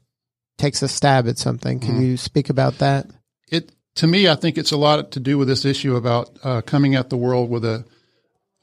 takes 0.57 0.81
a 0.81 0.87
stab 0.87 1.27
at 1.27 1.37
something. 1.37 1.79
Can 1.79 1.99
mm. 1.99 2.05
you 2.05 2.17
speak 2.17 2.49
about 2.49 2.77
that? 2.77 3.07
It 3.49 3.71
to 3.95 4.07
me, 4.07 4.27
I 4.27 4.35
think 4.35 4.57
it's 4.57 4.71
a 4.71 4.77
lot 4.77 5.11
to 5.11 5.19
do 5.19 5.37
with 5.37 5.47
this 5.47 5.65
issue 5.65 5.95
about 5.95 6.29
uh, 6.43 6.61
coming 6.61 6.95
at 6.95 7.09
the 7.09 7.17
world 7.17 7.49
with 7.49 7.65
a 7.65 7.85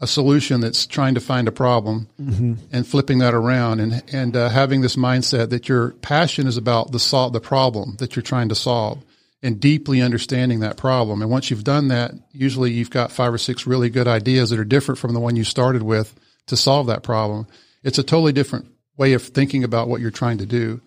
a 0.00 0.06
solution 0.06 0.60
that's 0.60 0.86
trying 0.86 1.14
to 1.14 1.20
find 1.20 1.48
a 1.48 1.52
problem 1.52 2.08
mm-hmm. 2.20 2.54
and 2.70 2.86
flipping 2.86 3.18
that 3.18 3.34
around 3.34 3.80
and 3.80 4.02
and 4.12 4.36
uh, 4.36 4.48
having 4.48 4.80
this 4.80 4.96
mindset 4.96 5.50
that 5.50 5.68
your 5.68 5.90
passion 5.90 6.46
is 6.46 6.56
about 6.56 6.92
the 6.92 7.00
solve 7.00 7.32
the 7.32 7.40
problem 7.40 7.96
that 7.98 8.14
you're 8.14 8.22
trying 8.22 8.48
to 8.48 8.54
solve 8.54 9.02
and 9.42 9.60
deeply 9.60 10.00
understanding 10.00 10.60
that 10.60 10.76
problem. 10.76 11.22
And 11.22 11.30
once 11.30 11.50
you've 11.50 11.64
done 11.64 11.88
that, 11.88 12.12
usually 12.32 12.72
you've 12.72 12.90
got 12.90 13.12
five 13.12 13.32
or 13.32 13.38
six 13.38 13.66
really 13.66 13.88
good 13.88 14.08
ideas 14.08 14.50
that 14.50 14.58
are 14.58 14.64
different 14.64 14.98
from 14.98 15.14
the 15.14 15.20
one 15.20 15.36
you 15.36 15.44
started 15.44 15.82
with 15.82 16.14
to 16.46 16.56
solve 16.56 16.88
that 16.88 17.04
problem. 17.04 17.46
It's 17.84 17.98
a 17.98 18.02
totally 18.02 18.32
different 18.32 18.66
way 18.96 19.12
of 19.12 19.22
thinking 19.22 19.62
about 19.62 19.88
what 19.88 20.00
you're 20.00 20.10
trying 20.10 20.38
to 20.38 20.46
do. 20.46 20.80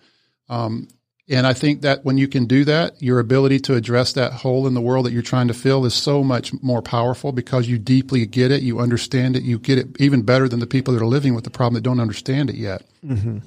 Um, 0.50 0.88
and 1.28 1.46
I 1.46 1.52
think 1.52 1.82
that 1.82 2.04
when 2.04 2.18
you 2.18 2.26
can 2.26 2.46
do 2.46 2.64
that, 2.64 3.00
your 3.00 3.20
ability 3.20 3.60
to 3.60 3.74
address 3.74 4.12
that 4.14 4.32
hole 4.32 4.66
in 4.66 4.74
the 4.74 4.80
world 4.80 5.06
that 5.06 5.12
you're 5.12 5.22
trying 5.22 5.48
to 5.48 5.54
fill 5.54 5.84
is 5.84 5.94
so 5.94 6.24
much 6.24 6.52
more 6.62 6.82
powerful 6.82 7.30
because 7.30 7.68
you 7.68 7.78
deeply 7.78 8.26
get 8.26 8.50
it, 8.50 8.62
you 8.62 8.80
understand 8.80 9.36
it, 9.36 9.42
you 9.42 9.58
get 9.58 9.78
it 9.78 9.86
even 10.00 10.22
better 10.22 10.48
than 10.48 10.58
the 10.58 10.66
people 10.66 10.92
that 10.92 11.02
are 11.02 11.06
living 11.06 11.34
with 11.34 11.44
the 11.44 11.50
problem 11.50 11.74
that 11.74 11.82
don't 11.82 12.00
understand 12.00 12.50
it 12.50 12.56
yet. 12.56 12.82
Mm-hmm. 13.04 13.38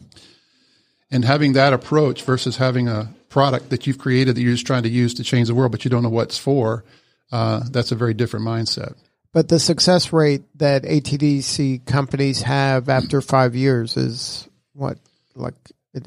And 1.12 1.26
having 1.26 1.54
that 1.54 1.74
approach 1.74 2.24
versus 2.24 2.58
having 2.58 2.88
a 2.88 3.14
product 3.30 3.70
that 3.70 3.86
you've 3.86 4.00
created 4.00 4.36
that 4.36 4.42
you're 4.42 4.54
just 4.54 4.66
trying 4.66 4.84
to 4.84 4.90
use 4.90 5.14
to 5.16 5.24
change 5.24 5.50
the 5.50 5.56
world, 5.56 5.72
but 5.72 5.84
you 5.84 5.92
don't 5.92 6.04
know 6.04 6.10
what 6.10 6.30
it's 6.30 6.38
for, 6.38 6.86
uh, 7.32 7.62
that's 7.70 7.92
a 7.92 7.96
very 7.96 8.14
different 8.14 8.46
mindset. 8.46 8.96
But 9.34 9.50
the 9.50 9.60
success 9.60 10.14
rate 10.14 10.44
that 10.56 10.84
ATDC 10.84 11.86
companies 11.86 12.42
have 12.44 12.88
after 12.88 13.22
five 13.22 13.54
years 13.54 13.98
is 13.98 14.48
what, 14.72 14.98
like 15.36 15.56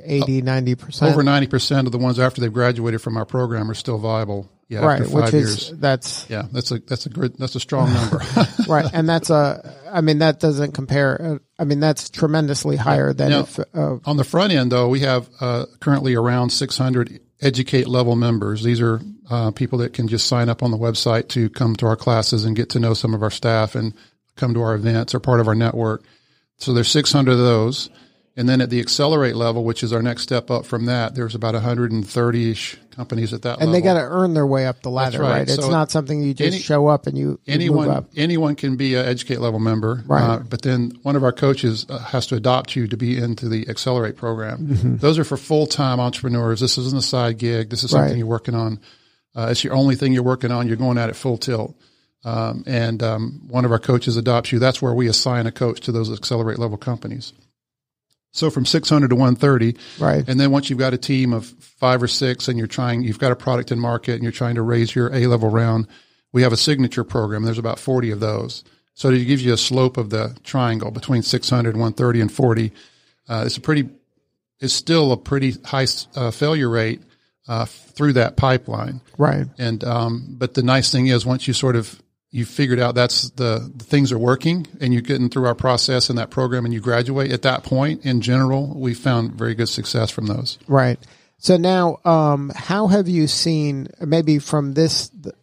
80, 0.02 0.42
90%. 0.42 1.10
Over 1.10 1.22
90% 1.22 1.86
of 1.86 1.92
the 1.92 1.98
ones 1.98 2.18
after 2.18 2.40
they've 2.40 2.52
graduated 2.52 3.00
from 3.00 3.16
our 3.16 3.24
program 3.24 3.70
are 3.70 3.74
still 3.74 3.98
viable. 3.98 4.48
Yeah, 4.68 4.84
right, 4.84 5.00
after 5.00 5.04
five 5.10 5.24
which 5.24 5.34
is, 5.34 5.70
years. 5.70 5.80
That's 5.80 6.28
yeah, 6.28 6.42
that's 6.52 6.70
a 6.72 6.78
that's 6.80 7.06
a 7.06 7.08
good 7.08 7.38
that's 7.38 7.54
a 7.54 7.60
strong 7.60 7.90
number. 7.90 8.20
right, 8.68 8.84
and 8.92 9.08
that's 9.08 9.30
a 9.30 9.74
I 9.90 10.02
mean 10.02 10.18
that 10.18 10.40
doesn't 10.40 10.72
compare. 10.72 11.22
Uh, 11.22 11.38
I 11.58 11.64
mean 11.64 11.80
that's 11.80 12.10
tremendously 12.10 12.76
higher 12.76 13.14
than 13.14 13.30
now, 13.30 13.40
if, 13.40 13.58
uh, 13.58 13.96
on 14.04 14.18
the 14.18 14.24
front 14.24 14.52
end 14.52 14.70
though 14.70 14.88
we 14.90 15.00
have 15.00 15.26
uh, 15.40 15.64
currently 15.80 16.14
around 16.14 16.50
600 16.50 17.18
educate 17.40 17.88
level 17.88 18.14
members. 18.14 18.62
These 18.62 18.82
are 18.82 19.00
uh, 19.30 19.50
people 19.52 19.78
that 19.78 19.92
can 19.92 20.08
just 20.08 20.26
sign 20.26 20.48
up 20.48 20.62
on 20.62 20.70
the 20.70 20.78
website 20.78 21.28
to 21.28 21.48
come 21.50 21.76
to 21.76 21.86
our 21.86 21.96
classes 21.96 22.44
and 22.44 22.56
get 22.56 22.70
to 22.70 22.80
know 22.80 22.94
some 22.94 23.14
of 23.14 23.22
our 23.22 23.30
staff 23.30 23.74
and 23.74 23.94
come 24.36 24.54
to 24.54 24.62
our 24.62 24.74
events 24.74 25.14
or 25.14 25.20
part 25.20 25.40
of 25.40 25.48
our 25.48 25.54
network. 25.54 26.02
So 26.58 26.72
there's 26.72 26.88
600 26.88 27.32
of 27.32 27.38
those. 27.38 27.90
And 28.38 28.48
then 28.48 28.60
at 28.60 28.70
the 28.70 28.78
accelerate 28.78 29.34
level, 29.34 29.64
which 29.64 29.82
is 29.82 29.92
our 29.92 30.00
next 30.00 30.22
step 30.22 30.48
up 30.48 30.64
from 30.64 30.86
that, 30.86 31.14
there's 31.16 31.34
about 31.34 31.54
130 31.54 32.50
ish 32.50 32.76
companies 32.94 33.32
at 33.32 33.42
that 33.42 33.58
and 33.58 33.58
level. 33.60 33.74
And 33.74 33.74
they 33.74 33.84
got 33.84 33.94
to 33.94 34.00
earn 34.06 34.32
their 34.34 34.46
way 34.46 34.66
up 34.66 34.80
the 34.82 34.90
ladder, 34.90 35.20
right. 35.20 35.30
right? 35.30 35.42
It's 35.42 35.56
So 35.56 35.68
not 35.70 35.90
something 35.90 36.22
you 36.22 36.34
just 36.34 36.54
any- 36.54 36.62
show 36.62 36.86
up 36.86 37.06
and 37.08 37.18
you, 37.18 37.24
you 37.24 37.28
move 37.30 37.38
anyone 37.48 37.90
up. 37.90 38.04
anyone 38.16 38.54
can 38.54 38.76
be 38.76 38.94
an 38.94 39.04
educate 39.06 39.40
level 39.40 39.58
member, 39.58 40.04
Right. 40.06 40.22
uh, 40.22 40.38
but 40.38 40.62
then 40.62 40.92
one 41.02 41.16
of 41.16 41.24
our 41.24 41.32
coaches 41.32 41.84
uh, 41.90 41.98
has 41.98 42.26
to 42.28 42.36
adopt 42.36 42.76
you 42.76 42.86
to 42.86 42.96
be 42.96 43.18
into 43.18 43.48
the 43.48 43.68
accelerate 43.68 44.16
program. 44.16 44.68
Mm-hmm. 44.68 44.96
Those 44.98 45.18
are 45.18 45.24
for 45.24 45.36
full 45.36 45.66
time 45.66 45.98
entrepreneurs. 45.98 46.60
This 46.60 46.78
isn't 46.78 46.96
a 46.98 47.02
side 47.02 47.38
gig. 47.38 47.70
This 47.70 47.82
is 47.82 47.90
something 47.90 48.10
Right. 48.10 48.18
you're 48.18 48.26
working 48.26 48.54
on. 48.54 48.78
Uh, 49.34 49.48
it's 49.50 49.64
your 49.64 49.74
only 49.74 49.96
thing 49.96 50.12
you're 50.12 50.22
working 50.22 50.52
on. 50.52 50.68
You're 50.68 50.76
going 50.76 50.96
at 50.96 51.08
it 51.10 51.16
full 51.16 51.38
tilt. 51.38 51.76
Um, 52.24 52.62
and 52.66 53.02
um, 53.02 53.42
one 53.48 53.64
of 53.64 53.72
our 53.72 53.78
coaches 53.78 54.16
adopts 54.16 54.52
you. 54.52 54.58
That's 54.60 54.80
where 54.80 54.94
we 54.94 55.08
assign 55.08 55.46
a 55.46 55.52
coach 55.52 55.80
to 55.82 55.92
those 55.92 56.12
accelerate 56.12 56.58
level 56.60 56.76
companies. 56.78 57.32
So 58.32 58.50
from 58.50 58.66
600 58.66 59.08
to 59.08 59.16
130, 59.16 59.76
Right. 59.98 60.24
and 60.28 60.38
then 60.38 60.50
once 60.50 60.68
you've 60.70 60.78
got 60.78 60.94
a 60.94 60.98
team 60.98 61.32
of 61.32 61.46
five 61.46 62.02
or 62.02 62.08
six 62.08 62.46
and 62.48 62.58
you're 62.58 62.66
trying, 62.66 63.02
you've 63.02 63.18
got 63.18 63.32
a 63.32 63.36
product 63.36 63.72
in 63.72 63.78
market 63.78 64.14
and 64.14 64.22
you're 64.22 64.32
trying 64.32 64.54
to 64.56 64.62
raise 64.62 64.94
your 64.94 65.12
A 65.14 65.26
level 65.26 65.48
round, 65.50 65.86
we 66.32 66.42
have 66.42 66.52
a 66.52 66.56
signature 66.56 67.04
program. 67.04 67.42
There's 67.44 67.58
about 67.58 67.78
40 67.78 68.10
of 68.10 68.20
those. 68.20 68.64
So 68.94 69.08
it 69.10 69.24
gives 69.24 69.44
you 69.44 69.52
a 69.52 69.56
slope 69.56 69.96
of 69.96 70.10
the 70.10 70.36
triangle 70.44 70.90
between 70.90 71.22
600, 71.22 71.74
130, 71.74 72.20
and 72.20 72.30
40. 72.32 72.72
Uh, 73.28 73.44
it's 73.46 73.56
a 73.56 73.60
pretty, 73.60 73.88
it's 74.60 74.74
still 74.74 75.12
a 75.12 75.16
pretty 75.16 75.52
high 75.64 75.86
uh, 76.14 76.30
failure 76.30 76.68
rate 76.68 77.00
uh, 77.46 77.64
through 77.64 78.12
that 78.14 78.36
pipeline. 78.36 79.00
Right. 79.16 79.46
And 79.56 79.82
um, 79.84 80.34
but 80.36 80.54
the 80.54 80.62
nice 80.62 80.92
thing 80.92 81.06
is 81.06 81.24
once 81.24 81.46
you 81.48 81.54
sort 81.54 81.76
of 81.76 82.02
you 82.30 82.44
figured 82.44 82.78
out 82.78 82.94
that's 82.94 83.30
the, 83.30 83.70
the 83.74 83.84
things 83.84 84.12
are 84.12 84.18
working 84.18 84.66
and 84.80 84.92
you're 84.92 85.02
getting 85.02 85.28
through 85.28 85.46
our 85.46 85.54
process 85.54 86.10
in 86.10 86.16
that 86.16 86.30
program 86.30 86.64
and 86.64 86.74
you 86.74 86.80
graduate 86.80 87.32
at 87.32 87.42
that 87.42 87.62
point 87.64 88.04
in 88.04 88.20
general 88.20 88.74
we 88.78 88.94
found 88.94 89.32
very 89.32 89.54
good 89.54 89.68
success 89.68 90.10
from 90.10 90.26
those 90.26 90.58
Right. 90.66 90.98
So 91.38 91.56
now, 91.56 91.98
um, 92.04 92.50
how 92.54 92.88
have 92.88 93.08
you 93.08 93.28
seen 93.28 93.88
maybe 94.00 94.40
from 94.40 94.74
this 94.74 95.08
the, 95.10 95.34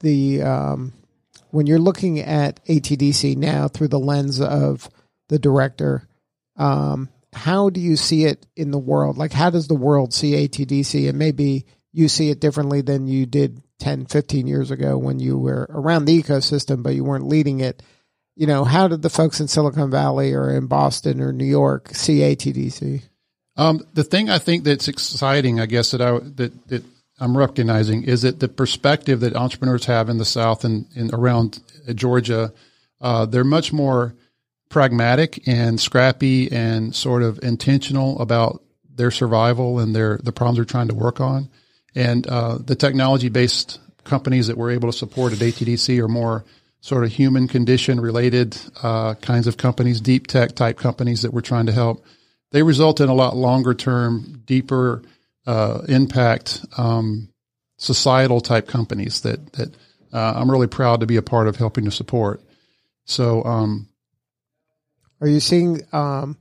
the 0.00 0.42
um, 0.42 0.92
when 1.50 1.66
you're 1.66 1.78
looking 1.78 2.20
at 2.20 2.64
ATDC 2.66 3.36
now 3.36 3.66
through 3.66 3.88
the 3.88 3.98
lens 3.98 4.40
of 4.40 4.88
the 5.28 5.38
director? 5.38 6.06
Um, 6.56 7.08
how 7.32 7.70
do 7.70 7.80
you 7.80 7.96
see 7.96 8.26
it 8.26 8.46
in 8.54 8.70
the 8.70 8.78
world? 8.78 9.16
Like, 9.16 9.32
how 9.32 9.48
does 9.48 9.66
the 9.66 9.74
world 9.74 10.12
see 10.12 10.32
ATDC? 10.32 11.08
And 11.08 11.18
maybe 11.18 11.64
you 11.92 12.08
see 12.08 12.28
it 12.30 12.40
differently 12.40 12.82
than 12.82 13.06
you 13.06 13.24
did 13.24 13.62
10, 13.80 14.06
15 14.06 14.46
years 14.46 14.70
ago 14.70 14.96
when 14.96 15.18
you 15.18 15.38
were 15.38 15.66
around 15.70 16.04
the 16.04 16.22
ecosystem, 16.22 16.82
but 16.82 16.94
you 16.94 17.04
weren't 17.04 17.26
leading 17.26 17.60
it. 17.60 17.82
You 18.36 18.46
know, 18.46 18.64
how 18.64 18.88
did 18.88 19.02
the 19.02 19.10
folks 19.10 19.40
in 19.40 19.48
Silicon 19.48 19.90
Valley 19.90 20.32
or 20.32 20.50
in 20.50 20.66
Boston 20.66 21.20
or 21.20 21.32
New 21.32 21.44
York 21.44 21.88
see 21.94 22.20
ATDC? 22.20 23.02
um, 23.56 23.80
the 23.94 24.04
thing 24.04 24.30
i 24.30 24.38
think 24.38 24.62
that's 24.62 24.86
exciting 24.86 25.58
i 25.58 25.66
guess 25.66 25.90
that 25.90 26.00
i 26.00 26.18
that, 26.20 26.68
that 26.68 26.84
i'm 27.18 27.36
recognizing 27.36 28.04
is 28.04 28.22
that 28.22 28.38
the 28.38 28.46
perspective 28.46 29.18
that 29.18 29.34
entrepreneurs 29.34 29.86
have 29.86 30.08
in 30.08 30.18
the 30.18 30.24
south 30.24 30.64
and, 30.64 30.86
and 30.94 31.12
around 31.12 31.60
georgia 31.96 32.52
uh, 33.00 33.26
they're 33.26 33.42
much 33.42 33.72
more 33.72 34.14
pragmatic 34.70 35.46
and 35.46 35.80
scrappy 35.80 36.50
and 36.50 36.94
sort 36.94 37.22
of 37.22 37.38
intentional 37.42 38.18
about 38.20 38.62
their 38.88 39.10
survival 39.10 39.78
and 39.78 39.94
their 39.94 40.18
the 40.22 40.32
problems 40.32 40.56
they're 40.56 40.64
trying 40.64 40.88
to 40.88 40.94
work 40.94 41.20
on. 41.20 41.50
And 41.94 42.26
uh, 42.26 42.58
the 42.58 42.76
technology 42.76 43.28
based 43.28 43.80
companies 44.04 44.46
that 44.46 44.56
we're 44.56 44.70
able 44.70 44.90
to 44.90 44.96
support 44.96 45.32
at 45.32 45.38
ATDC 45.38 46.02
are 46.02 46.08
more 46.08 46.44
sort 46.80 47.04
of 47.04 47.12
human 47.12 47.46
condition 47.46 48.00
related 48.00 48.56
uh, 48.82 49.14
kinds 49.14 49.46
of 49.46 49.56
companies, 49.56 50.00
deep 50.00 50.26
tech 50.26 50.54
type 50.54 50.78
companies 50.78 51.22
that 51.22 51.32
we're 51.32 51.40
trying 51.40 51.66
to 51.66 51.72
help. 51.72 52.04
They 52.52 52.62
result 52.62 53.00
in 53.00 53.08
a 53.08 53.14
lot 53.14 53.36
longer 53.36 53.74
term, 53.74 54.42
deeper 54.46 55.02
uh, 55.46 55.82
impact 55.88 56.64
um, 56.76 57.28
societal 57.76 58.40
type 58.40 58.66
companies 58.66 59.22
that 59.22 59.52
that 59.52 59.74
uh, 60.12 60.34
I'm 60.36 60.50
really 60.50 60.66
proud 60.66 61.00
to 61.00 61.06
be 61.06 61.16
a 61.16 61.22
part 61.22 61.46
of 61.46 61.56
helping 61.56 61.84
to 61.84 61.90
support. 61.90 62.42
So 63.04 63.44
um, 63.44 63.88
Are 65.20 65.28
you 65.28 65.40
seeing 65.40 65.82
um, 65.92 66.36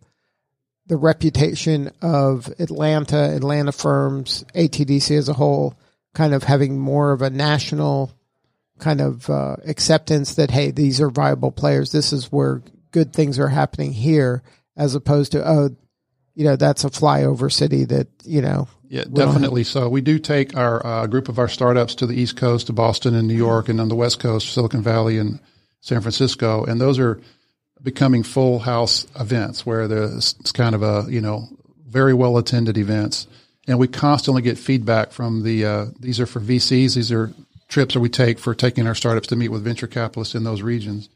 the 0.90 0.98
reputation 0.98 1.92
of 2.02 2.52
Atlanta, 2.60 3.36
Atlanta 3.36 3.72
firms, 3.72 4.44
ATDC 4.56 5.16
as 5.16 5.30
a 5.30 5.34
whole, 5.34 5.76
kind 6.16 6.34
of 6.34 6.44
having 6.44 6.78
more 6.78 7.12
of 7.12 7.22
a 7.22 7.30
national 7.30 8.12
kind 8.80 9.00
of 9.00 9.30
uh, 9.30 9.58
acceptance 9.66 10.36
that 10.36 10.50
hey, 10.50 10.72
these 10.72 11.00
are 11.00 11.12
viable 11.12 11.52
players. 11.52 11.92
This 11.92 12.12
is 12.12 12.32
where 12.32 12.64
good 12.92 13.14
things 13.14 13.38
are 13.38 13.48
happening 13.48 13.94
here, 13.94 14.42
as 14.76 14.96
opposed 14.96 15.34
to 15.34 15.48
oh, 15.48 15.70
you 16.34 16.46
know, 16.46 16.56
that's 16.56 16.84
a 16.84 16.90
flyover 16.90 17.52
city 17.52 17.86
that 17.86 18.08
you 18.24 18.42
know. 18.42 18.68
Yeah, 18.88 19.04
definitely. 19.04 19.66
So 19.66 19.88
we 19.90 20.02
do 20.02 20.18
take 20.18 20.58
our 20.58 20.84
uh, 20.84 21.06
group 21.06 21.30
of 21.30 21.38
our 21.38 21.48
startups 21.48 21.94
to 21.96 22.08
the 22.08 22.20
East 22.20 22.36
Coast, 22.36 22.68
to 22.68 22.74
Boston 22.74 23.14
and 23.14 23.28
New 23.28 23.36
York, 23.36 23.70
and 23.70 23.80
on 23.80 23.90
the 23.90 23.96
West 23.96 24.20
Coast, 24.20 24.52
Silicon 24.52 24.82
Valley 24.82 25.20
and 25.20 25.40
San 25.82 26.02
Francisco, 26.02 26.64
and 26.64 26.82
those 26.82 26.98
are 26.98 27.22
becoming 27.82 28.24
full 28.24 28.60
house 28.60 29.08
events 29.20 29.66
where 29.66 29.88
there's 29.88 30.34
kind 30.54 30.76
of 30.76 30.84
a 30.84 31.06
you 31.10 31.22
know 31.22 31.48
very 31.88 32.14
well 32.14 32.38
attended 32.38 32.78
events, 32.78 33.28
and 33.68 33.80
we 33.80 33.88
constantly 33.88 34.42
get 34.42 34.58
feedback 34.58 35.12
from 35.12 35.44
the 35.44 35.66
uh, 35.66 35.86
these 36.00 36.20
are 36.20 36.26
for 36.26 36.40
VCs, 36.40 36.96
these 36.96 37.12
are 37.12 37.34
trips 37.68 37.94
that 37.94 38.00
we 38.00 38.10
take 38.10 38.40
for 38.40 38.56
taking 38.56 38.88
our 38.88 38.96
startups 38.96 39.28
to 39.28 39.36
meet 39.36 39.50
with 39.50 39.64
venture 39.64 39.88
capitalists 39.88 40.36
in 40.36 40.44
those 40.44 40.62
regions. 40.62 41.08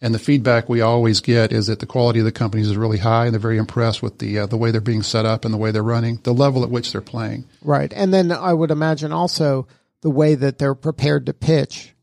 And 0.00 0.14
the 0.14 0.18
feedback 0.18 0.68
we 0.68 0.80
always 0.80 1.20
get 1.20 1.52
is 1.52 1.66
that 1.66 1.80
the 1.80 1.86
quality 1.86 2.20
of 2.20 2.24
the 2.24 2.32
companies 2.32 2.68
is 2.70 2.76
really 2.76 2.98
high, 2.98 3.24
and 3.24 3.34
they're 3.34 3.40
very 3.40 3.58
impressed 3.58 4.02
with 4.02 4.18
the 4.18 4.40
uh, 4.40 4.46
the 4.46 4.56
way 4.56 4.70
they're 4.70 4.80
being 4.80 5.02
set 5.02 5.26
up 5.26 5.44
and 5.44 5.52
the 5.52 5.58
way 5.58 5.70
they're 5.70 5.82
running, 5.82 6.20
the 6.22 6.34
level 6.34 6.62
at 6.62 6.70
which 6.70 6.92
they're 6.92 7.00
playing. 7.00 7.46
Right, 7.62 7.92
and 7.92 8.14
then 8.14 8.30
I 8.30 8.52
would 8.52 8.70
imagine 8.70 9.12
also 9.12 9.66
the 10.02 10.10
way 10.10 10.36
that 10.36 10.58
they're 10.58 10.76
prepared 10.76 11.26
to 11.26 11.34
pitch. 11.34 11.94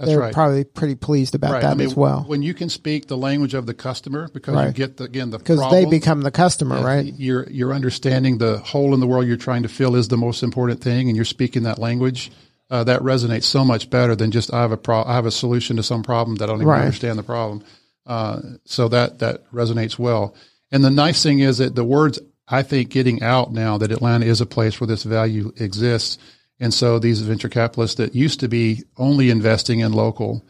That's 0.00 0.12
they're 0.12 0.18
right. 0.18 0.32
probably 0.32 0.64
pretty 0.64 0.94
pleased 0.94 1.34
about 1.34 1.52
right. 1.52 1.62
that 1.62 1.72
I 1.72 1.74
mean, 1.74 1.86
as 1.86 1.94
well 1.94 2.24
when 2.26 2.40
you 2.42 2.54
can 2.54 2.70
speak 2.70 3.06
the 3.06 3.18
language 3.18 3.52
of 3.52 3.66
the 3.66 3.74
customer, 3.74 4.28
because 4.32 4.66
you 4.66 4.72
get 4.72 4.96
the, 4.96 5.04
again 5.04 5.28
the 5.28 5.36
because 5.38 5.60
they 5.70 5.84
become 5.84 6.22
the 6.22 6.30
customer, 6.30 6.82
right? 6.82 7.04
You're 7.04 7.46
you're 7.50 7.74
understanding 7.74 8.38
the 8.38 8.58
hole 8.58 8.94
in 8.94 9.00
the 9.00 9.06
world 9.06 9.26
you're 9.26 9.36
trying 9.36 9.62
to 9.64 9.68
fill 9.68 9.94
is 9.96 10.08
the 10.08 10.16
most 10.16 10.42
important 10.42 10.80
thing, 10.80 11.08
and 11.08 11.16
you're 11.16 11.24
speaking 11.26 11.64
that 11.64 11.78
language. 11.78 12.32
Uh, 12.70 12.84
that 12.84 13.00
resonates 13.02 13.42
so 13.42 13.64
much 13.64 13.90
better 13.90 14.14
than 14.14 14.30
just 14.30 14.54
I 14.54 14.60
have 14.62 14.72
a 14.72 14.76
pro- 14.76 15.02
I 15.02 15.14
have 15.14 15.26
a 15.26 15.30
solution 15.32 15.76
to 15.76 15.82
some 15.82 16.02
problem 16.02 16.36
that 16.36 16.44
I 16.44 16.46
don't 16.46 16.58
even 16.62 16.68
Right. 16.68 16.82
understand 16.82 17.18
the 17.18 17.24
problem. 17.24 17.62
Uh, 18.06 18.40
so 18.64 18.88
that 18.88 19.18
that 19.18 19.50
resonates 19.52 19.98
well. 19.98 20.34
And 20.72 20.82
the 20.84 20.90
nice 20.90 21.22
thing 21.22 21.40
is 21.40 21.58
that 21.58 21.74
the 21.74 21.84
words 21.84 22.18
I 22.48 22.62
think 22.62 22.90
getting 22.90 23.22
out 23.22 23.52
now 23.52 23.78
that 23.78 23.92
Atlanta 23.92 24.24
is 24.26 24.40
a 24.40 24.46
place 24.46 24.80
where 24.80 24.88
this 24.88 25.02
value 25.02 25.52
exists, 25.58 26.18
and 26.60 26.72
so 26.72 26.98
these 26.98 27.20
venture 27.22 27.48
capitalists 27.48 27.96
that 27.96 28.14
used 28.14 28.40
to 28.40 28.48
be 28.48 28.84
only 28.96 29.30
investing 29.30 29.80
in 29.80 29.92
local 29.92 30.44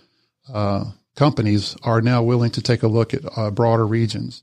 uh, 0.52 0.85
companies 1.17 1.76
are 1.83 2.00
now 2.00 2.23
willing 2.23 2.50
to 2.50 2.62
take 2.62 2.83
a 2.83 2.88
look 2.88 3.14
at 3.14 3.23
uh, 3.37 3.50
broader 3.50 3.87
regions. 3.87 4.43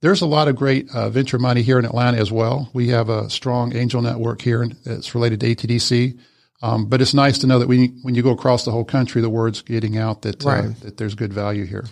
There's 0.00 0.22
a 0.22 0.26
lot 0.26 0.48
of 0.48 0.56
great 0.56 0.88
uh, 0.92 1.10
venture 1.10 1.38
money 1.38 1.62
here 1.62 1.78
in 1.78 1.84
Atlanta 1.84 2.18
as 2.18 2.32
well. 2.32 2.68
We 2.72 2.88
have 2.88 3.08
a 3.08 3.30
strong 3.30 3.76
angel 3.76 4.02
network 4.02 4.42
here 4.42 4.66
that's 4.84 5.14
related 5.14 5.40
to 5.40 5.54
ATDC. 5.54 6.18
Um, 6.60 6.86
but 6.86 7.00
it's 7.00 7.12
nice 7.14 7.38
to 7.38 7.48
know 7.48 7.58
that 7.58 7.66
we, 7.68 7.88
when 8.02 8.14
you 8.14 8.22
go 8.22 8.30
across 8.30 8.64
the 8.64 8.70
whole 8.70 8.84
country, 8.84 9.20
the 9.20 9.28
word's 9.30 9.62
getting 9.62 9.98
out 9.98 10.22
that 10.22 10.44
uh, 10.46 10.48
Right. 10.48 10.80
that 10.80 10.96
there's 10.96 11.14
good 11.16 11.32
value 11.32 11.64
here. 11.66 11.84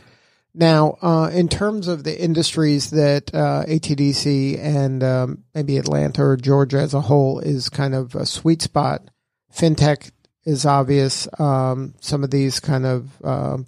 Now, 0.52 0.98
uh, 1.00 1.30
in 1.32 1.48
terms 1.48 1.86
of 1.86 2.02
the 2.02 2.20
industries 2.20 2.90
that 2.90 3.32
uh, 3.32 3.64
ATDC 3.66 4.58
and 4.58 5.02
um, 5.02 5.44
maybe 5.54 5.76
Atlanta 5.76 6.22
or 6.22 6.36
Georgia 6.36 6.80
as 6.80 6.92
a 6.92 7.00
whole 7.00 7.38
is 7.38 7.68
kind 7.68 7.94
of 7.94 8.14
a 8.14 8.26
sweet 8.26 8.60
spot, 8.60 9.10
fintech 9.54 10.10
is 10.44 10.66
obvious. 10.66 11.28
Um, 11.38 11.94
some 12.00 12.24
of 12.24 12.30
these 12.30 12.58
kind 12.58 12.84
of 12.84 13.24
um, 13.24 13.66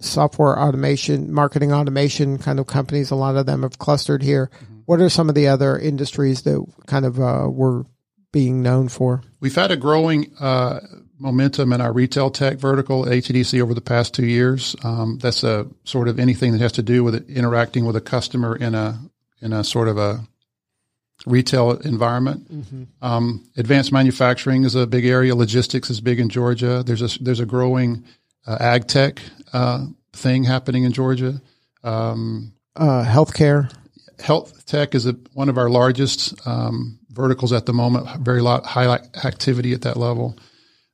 software 0.00 0.58
automation, 0.58 1.32
marketing 1.32 1.72
automation 1.72 2.38
kind 2.38 2.58
of 2.58 2.66
companies, 2.66 3.10
a 3.10 3.16
lot 3.16 3.36
of 3.36 3.46
them 3.46 3.62
have 3.62 3.78
clustered 3.78 4.22
here. 4.22 4.50
What 4.86 5.00
are 5.00 5.10
some 5.10 5.28
of 5.28 5.34
the 5.34 5.48
other 5.48 5.78
industries 5.78 6.42
that 6.42 6.64
kind 6.86 7.04
of 7.04 7.20
uh, 7.20 7.48
we're 7.50 7.84
being 8.32 8.62
known 8.62 8.88
for? 8.88 9.22
We've 9.40 9.54
had 9.54 9.70
a 9.70 9.76
growing 9.76 10.32
uh, 10.40 10.80
momentum 11.18 11.72
in 11.72 11.80
our 11.80 11.92
retail 11.92 12.30
tech 12.30 12.58
vertical 12.58 13.04
at 13.06 13.12
ATDC 13.12 13.60
over 13.60 13.74
the 13.74 13.80
past 13.80 14.14
two 14.14 14.26
years. 14.26 14.76
Um, 14.84 15.18
that's 15.18 15.42
a 15.44 15.66
sort 15.84 16.08
of 16.08 16.18
anything 16.18 16.52
that 16.52 16.60
has 16.60 16.72
to 16.72 16.82
do 16.82 17.02
with 17.04 17.14
it, 17.14 17.28
interacting 17.28 17.84
with 17.84 17.96
a 17.96 18.00
customer 18.00 18.54
in 18.56 18.74
a 18.74 18.98
in 19.40 19.52
a 19.52 19.62
sort 19.64 19.88
of 19.88 19.98
a 19.98 20.20
retail 21.26 21.72
environment. 21.72 22.46
Um, 23.02 23.44
advanced 23.56 23.92
manufacturing 23.92 24.64
is 24.64 24.74
a 24.74 24.86
big 24.86 25.04
area. 25.04 25.34
Logistics 25.34 25.90
is 25.90 26.00
big 26.00 26.20
in 26.20 26.28
Georgia. 26.28 26.82
There's 26.84 27.02
a 27.02 27.22
there's 27.22 27.40
a 27.40 27.46
growing 27.46 28.04
uh, 28.46 28.56
ag 28.60 28.86
tech 28.86 29.20
uh, 29.52 29.86
thing 30.12 30.44
happening 30.44 30.84
in 30.84 30.92
Georgia. 30.92 31.40
Um, 31.84 32.52
Uh, 32.76 33.04
healthcare. 33.04 33.68
health 34.20 34.64
tech 34.66 34.94
is 34.94 35.06
a, 35.06 35.12
one 35.34 35.48
of 35.48 35.58
our 35.58 35.68
largest 35.68 36.34
um, 36.46 36.98
verticals 37.10 37.52
at 37.52 37.66
the 37.66 37.72
moment. 37.72 38.06
Very 38.20 38.40
lot 38.40 38.64
high 38.66 38.86
activity 39.24 39.72
at 39.72 39.82
that 39.82 39.96
level. 39.96 40.36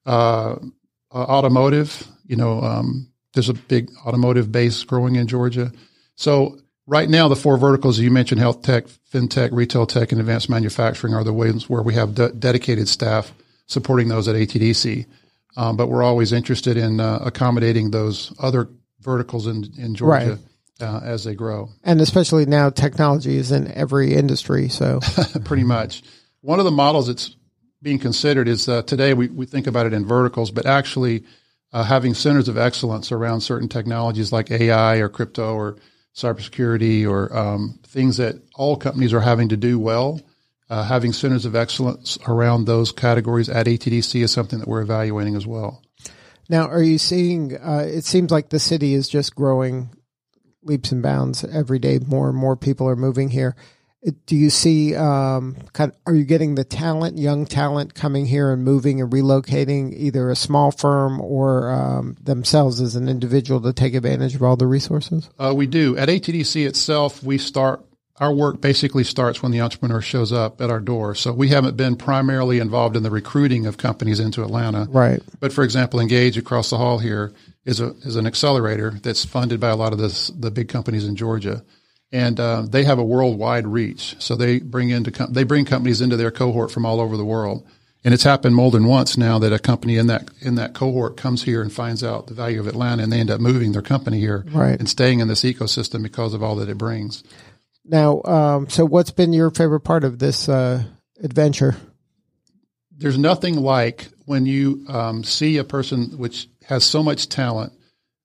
Uh, 0.07 0.57
uh, 1.13 1.19
automotive, 1.19 2.09
you 2.27 2.37
know, 2.37 2.61
um, 2.61 3.09
there's 3.35 3.49
a 3.49 3.55
big 3.55 3.91
automotive 4.05 4.51
base 4.51 4.83
growing 4.85 5.17
in 5.17 5.27
Georgia. 5.27 5.73
So 6.17 6.59
right 6.87 7.09
now, 7.09 7.29
the 7.29 7.37
four 7.37 7.57
verticals 7.57 7.99
you 7.99 8.11
mentioned, 8.11 8.41
health 8.41 8.63
tech, 8.63 8.87
fintech, 9.13 9.51
retail 9.53 9.87
tech, 9.87 10.13
and 10.13 10.21
advanced 10.21 10.51
manufacturing 10.51 11.15
are 11.15 11.25
the 11.25 11.33
ways 11.33 11.69
where 11.69 11.83
we 11.83 11.95
have 11.95 12.15
de- 12.15 12.33
dedicated 12.33 12.89
staff 12.89 13.33
supporting 13.67 14.09
those 14.09 14.29
at 14.29 14.37
ATDC. 14.37 15.07
Um, 15.57 15.77
but 15.77 15.87
we're 15.87 16.03
always 16.03 16.33
interested 16.33 16.77
in 16.77 17.01
uh, 17.01 17.21
accommodating 17.23 17.91
those 17.91 18.33
other 18.39 18.69
verticals 19.01 19.47
in, 19.47 19.73
in 19.79 19.95
Georgia 19.95 20.39
right. 20.81 20.89
uh, 20.89 21.01
as 21.05 21.25
they 21.25 21.35
grow. 21.35 21.69
And 21.85 22.01
especially 22.01 22.47
now, 22.47 22.71
technology 22.71 23.37
is 23.37 23.53
in 23.53 23.71
every 23.71 24.15
industry. 24.15 24.69
So 24.69 25.01
pretty 25.45 25.65
much. 25.65 26.03
One 26.41 26.59
of 26.59 26.65
the 26.65 26.73
models 26.73 27.07
that's 27.07 27.37
being 27.85 28.00
considered 28.00 28.49
is 28.49 28.69
uh, 28.69 28.83
today 28.83 29.14
we, 29.14 29.29
we 29.29 29.47
think 29.47 29.69
about 29.69 29.87
it 29.87 29.93
in 29.93 30.05
verticals, 30.05 30.50
but 30.50 30.67
actually 30.67 31.23
uh, 31.73 31.85
having 31.85 32.14
centers 32.14 32.49
of 32.49 32.59
excellence 32.59 33.12
around 33.12 33.43
certain 33.43 33.69
technologies 33.69 34.33
like 34.33 34.50
AI 34.50 34.97
or 34.97 35.09
crypto 35.09 35.55
or 35.55 35.76
cybersecurity 36.17 37.09
or 37.09 37.37
um, 37.37 37.79
things 37.87 38.17
that 38.17 38.43
all 38.57 38.76
companies 38.76 39.12
are 39.12 39.21
having 39.21 39.49
to 39.50 39.57
do 39.57 39.79
well 39.79 40.21
uh, 40.71 40.83
having 40.83 41.12
centers 41.12 41.45
of 41.45 41.55
excellence 41.55 42.19
around 42.26 42.64
those 42.64 42.93
categories 42.93 43.49
at 43.49 43.67
ATDC 43.67 44.23
is 44.23 44.33
something 44.33 44.59
that 44.59 44.69
we're 44.69 44.83
evaluating 44.83 45.37
as 45.37 45.47
well. 45.47 45.83
Now, 46.49 46.67
are 46.69 46.83
you 46.83 46.99
seeing? 46.99 47.57
Uh, 47.57 47.87
it 47.87 48.05
seems 48.05 48.31
like 48.31 48.49
the 48.49 48.59
city 48.59 48.95
is 48.95 49.09
just 49.09 49.35
growing 49.35 49.91
leaps 50.62 50.93
and 50.93 51.03
bounds 51.03 51.45
every 51.45 51.79
day. 51.79 51.99
More 51.99 52.29
and 52.29 52.38
more 52.38 52.57
people 52.57 52.88
are 52.88 52.97
moving 52.97 53.31
here. 53.31 53.57
Do 54.27 54.37
you 54.37 54.51
see? 54.51 54.95
Um, 54.95 55.57
kind 55.73 55.91
of, 55.91 55.99
are 56.07 56.15
you 56.15 56.25
getting 56.25 56.55
the 56.55 56.65
talent, 56.65 57.19
young 57.19 57.47
talent, 57.47 57.95
coming 57.95 58.27
here 58.27 58.53
and 58.53 58.63
moving 58.63 59.01
and 59.01 59.11
relocating, 59.11 59.95
either 59.95 60.31
a 60.31 60.37
small 60.37 60.71
firm 60.71 61.21
or 61.21 61.71
um, 61.71 62.17
themselves 62.23 62.81
as 62.81 62.97
an 62.97 63.09
individual 63.09 63.61
to 63.63 63.73
take 63.73 63.95
advantage 63.95 64.35
of 64.35 64.43
all 64.43 64.57
the 64.57 64.67
resources? 64.67 65.31
Uh, 65.39 65.55
we 65.57 65.67
do 65.67 65.97
at 65.97 66.09
ATDC 66.09 66.67
itself. 66.67 67.23
We 67.23 67.39
start 67.39 67.85
our 68.19 68.33
work 68.33 68.61
basically 68.61 69.05
starts 69.05 69.43
when 69.43 69.51
the 69.51 69.61
entrepreneur 69.61 70.01
shows 70.01 70.33
up 70.33 70.61
at 70.61 70.71
our 70.71 70.81
door. 70.81 71.15
So 71.15 71.33
we 71.33 71.49
haven't 71.49 71.77
been 71.77 71.97
primarily 71.97 72.61
involved 72.61 72.97
in 72.97 73.03
the 73.03 73.11
recruiting 73.11 73.67
of 73.67 73.77
companies 73.77 74.21
into 74.21 74.43
Atlanta. 74.43 74.87
Right. 74.89 75.21
But 75.41 75.53
for 75.53 75.65
example, 75.65 75.99
Engage 75.99 76.37
across 76.37 76.71
the 76.71 76.79
hall 76.79 76.99
here 76.99 77.33
is 77.65 77.81
a 77.81 77.89
is 78.03 78.17
an 78.17 78.27
accelerator 78.27 78.91
that's 79.03 79.25
funded 79.25 79.59
by 79.59 79.71
a 79.71 79.77
lot 79.77 79.93
of 79.93 79.99
this, 79.99 80.29
the 80.29 80.51
big 80.51 80.69
companies 80.69 81.07
in 81.07 81.17
Georgia, 81.17 81.65
and 82.14 82.38
uh, 82.38 82.62
they 82.62 82.85
have 82.85 83.00
a 83.00 83.04
worldwide 83.04 83.66
reach. 83.66 84.14
So 84.21 84.37
they 84.37 84.61
bring 84.61 84.90
into 84.90 85.11
com- 85.11 85.33
they 85.33 85.42
bring 85.42 85.64
companies 85.64 86.00
into 86.00 86.16
their 86.16 86.30
cohort 86.30 86.71
from 86.71 86.87
all 86.87 87.00
over 87.00 87.16
the 87.16 87.25
world. 87.25 87.66
And 88.04 88.14
it's 88.14 88.23
happened 88.23 88.54
more 88.54 88.71
than 88.71 88.85
once 88.85 89.16
now 89.16 89.38
that 89.40 89.52
a 89.52 89.59
company 89.59 89.97
in 89.97 90.06
that 90.06 90.30
in 90.40 90.54
that 90.54 90.75
cohort 90.75 91.16
comes 91.16 91.42
here 91.42 91.61
and 91.61 91.73
finds 91.73 92.04
out 92.04 92.28
the 92.28 92.35
value 92.35 92.61
of 92.61 92.68
Atlanta, 92.68 93.02
and 93.02 93.12
they 93.12 93.18
end 93.18 93.33
up 93.33 93.40
moving 93.40 93.73
their 93.73 93.83
company 93.83 94.21
here 94.21 94.44
right. 94.52 94.78
and 94.78 94.88
staying 94.88 95.18
in 95.18 95.26
this 95.26 95.42
ecosystem 95.42 96.04
because 96.04 96.35
of 96.35 96.42
all 96.42 96.54
that 96.56 96.68
it 96.68 96.78
brings. 96.78 97.25
Now, 97.85 98.23
um, 98.23 98.68
so 98.68 98.85
what's 98.85 99.11
been 99.11 99.33
your 99.33 99.50
favorite 99.50 99.80
part 99.80 100.04
of 100.04 100.21
this 100.21 100.49
uh, 100.49 100.85
adventure? 101.21 101.76
There's 102.97 103.18
nothing 103.18 103.56
like 103.56 104.09
when 104.25 104.47
you 104.47 104.85
um, 104.88 105.25
see 105.25 105.56
a 105.56 105.64
person 105.64 106.16
which 106.16 106.49
has 106.66 106.85
so 106.85 107.02
much 107.02 107.28
talent 107.28 107.73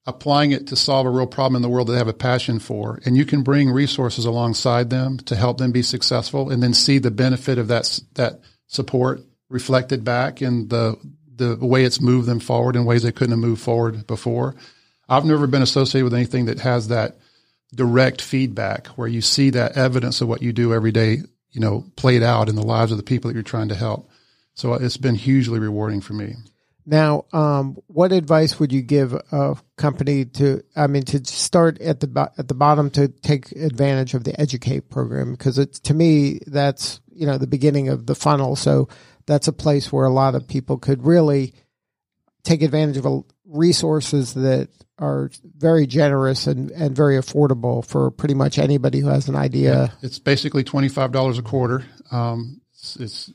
applying 0.09 0.51
it 0.51 0.67
to 0.67 0.75
solve 0.75 1.05
a 1.05 1.09
real 1.09 1.27
problem 1.27 1.55
in 1.55 1.61
the 1.61 1.69
world 1.69 1.87
that 1.87 1.93
they 1.93 1.97
have 1.97 2.07
a 2.07 2.13
passion 2.13 2.59
for, 2.59 2.99
and 3.05 3.15
you 3.15 3.25
can 3.25 3.43
bring 3.43 3.69
resources 3.69 4.25
alongside 4.25 4.89
them 4.89 5.17
to 5.17 5.35
help 5.35 5.57
them 5.57 5.71
be 5.71 5.81
successful, 5.81 6.49
and 6.49 6.61
then 6.61 6.73
see 6.73 6.97
the 6.97 7.11
benefit 7.11 7.57
of 7.57 7.67
that 7.67 7.99
that 8.15 8.41
support 8.67 9.21
reflected 9.49 10.03
back 10.03 10.41
in 10.41 10.67
the 10.67 10.97
the 11.35 11.55
way 11.55 11.85
it's 11.85 12.01
moved 12.01 12.27
them 12.27 12.39
forward 12.39 12.75
in 12.75 12.85
ways 12.85 13.03
they 13.03 13.11
couldn't 13.11 13.31
have 13.31 13.39
moved 13.39 13.61
forward 13.61 14.05
before. 14.05 14.55
I've 15.07 15.25
never 15.25 15.47
been 15.47 15.61
associated 15.61 16.03
with 16.03 16.13
anything 16.13 16.45
that 16.45 16.59
has 16.59 16.89
that 16.89 17.17
direct 17.73 18.21
feedback 18.21 18.87
where 18.87 19.07
you 19.07 19.21
see 19.21 19.49
that 19.51 19.77
evidence 19.77 20.21
of 20.21 20.27
what 20.27 20.41
you 20.41 20.51
do 20.53 20.73
every 20.73 20.91
day, 20.91 21.19
you 21.51 21.61
know, 21.61 21.85
played 21.95 22.23
out 22.23 22.49
in 22.49 22.55
the 22.55 22.65
lives 22.65 22.91
of 22.91 22.97
the 22.97 23.03
people 23.03 23.29
that 23.29 23.33
you're 23.33 23.43
trying 23.43 23.69
to 23.69 23.75
help. 23.75 24.09
So 24.53 24.73
it's 24.73 24.97
been 24.97 25.15
hugely 25.15 25.59
rewarding 25.59 26.01
for 26.01 26.13
me. 26.13 26.35
Now, 26.89 27.25
um, 27.33 27.77
what 27.85 28.11
advice 28.11 28.59
would 28.59 28.71
you 28.71 28.81
give 28.81 29.13
a 29.13 29.55
company 29.77 30.25
to? 30.25 30.63
I 30.75 30.87
mean, 30.87 31.03
to 31.03 31.23
start 31.23 31.79
at 31.81 31.99
the 31.99 32.31
at 32.35 32.47
the 32.47 32.55
bottom 32.55 32.89
to 32.91 33.09
take 33.09 33.51
advantage 33.51 34.15
of 34.15 34.23
the 34.23 34.39
Educate 34.41 34.89
program 34.89 35.33
because 35.33 35.59
it's 35.59 35.79
to 35.81 35.93
me 35.93 36.39
that's 36.47 36.99
you 37.13 37.27
know 37.27 37.37
the 37.37 37.45
beginning 37.45 37.89
of 37.89 38.07
the 38.07 38.15
funnel. 38.15 38.55
So 38.55 38.89
that's 39.27 39.47
a 39.47 39.53
place 39.53 39.91
where 39.91 40.07
a 40.07 40.11
lot 40.11 40.33
of 40.33 40.47
people 40.47 40.79
could 40.79 41.05
really 41.05 41.53
take 42.41 42.63
advantage 42.63 42.97
of 42.97 43.23
resources 43.45 44.33
that 44.33 44.69
are 44.97 45.29
very 45.57 45.85
generous 45.85 46.47
and, 46.47 46.71
and 46.71 46.95
very 46.95 47.17
affordable 47.17 47.85
for 47.85 48.09
pretty 48.09 48.33
much 48.33 48.57
anybody 48.57 48.99
who 48.99 49.09
has 49.09 49.29
an 49.29 49.35
idea. 49.35 49.73
Yeah, 49.73 49.89
it's 50.01 50.17
basically 50.17 50.63
twenty 50.63 50.89
five 50.89 51.11
dollars 51.11 51.37
a 51.37 51.43
quarter. 51.43 51.85
Um, 52.11 52.61
it's, 52.73 52.95
it's, 52.95 53.33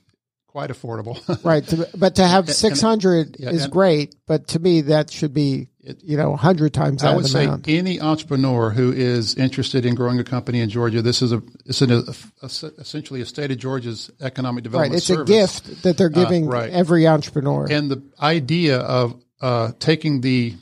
quite 0.54 0.70
affordable, 0.70 1.18
right? 1.44 1.68
But 1.98 2.14
to 2.14 2.26
have 2.26 2.48
six 2.48 2.80
hundred 2.80 3.36
yeah, 3.40 3.50
is 3.50 3.66
great. 3.66 4.14
But 4.24 4.46
to 4.48 4.60
me, 4.60 4.82
that 4.82 5.10
should 5.10 5.34
be 5.34 5.68
you 5.80 6.16
know 6.16 6.36
hundred 6.36 6.72
times. 6.72 7.02
I 7.02 7.14
would 7.16 7.26
say 7.26 7.46
amount. 7.46 7.68
any 7.68 8.00
entrepreneur 8.00 8.70
who 8.70 8.92
is 8.92 9.34
interested 9.34 9.84
in 9.84 9.96
growing 9.96 10.20
a 10.20 10.24
company 10.24 10.60
in 10.60 10.70
Georgia, 10.70 11.02
this 11.02 11.22
is 11.22 11.32
a 11.32 11.42
it's 11.66 11.82
an, 11.82 11.90
a, 11.90 12.04
a, 12.40 12.46
essentially 12.78 13.20
a 13.20 13.26
state 13.26 13.50
of 13.50 13.58
Georgia's 13.58 14.12
economic 14.20 14.62
development. 14.62 14.92
Right, 14.92 14.96
it's 14.98 15.06
service. 15.06 15.28
a 15.28 15.32
gift 15.32 15.82
that 15.82 15.98
they're 15.98 16.06
uh, 16.06 16.22
giving 16.24 16.46
uh, 16.46 16.52
right. 16.52 16.70
every 16.70 17.08
entrepreneur. 17.08 17.66
And 17.68 17.90
the 17.90 18.04
idea 18.20 18.78
of 18.78 19.20
uh, 19.40 19.72
taking 19.80 20.20
the 20.20 20.54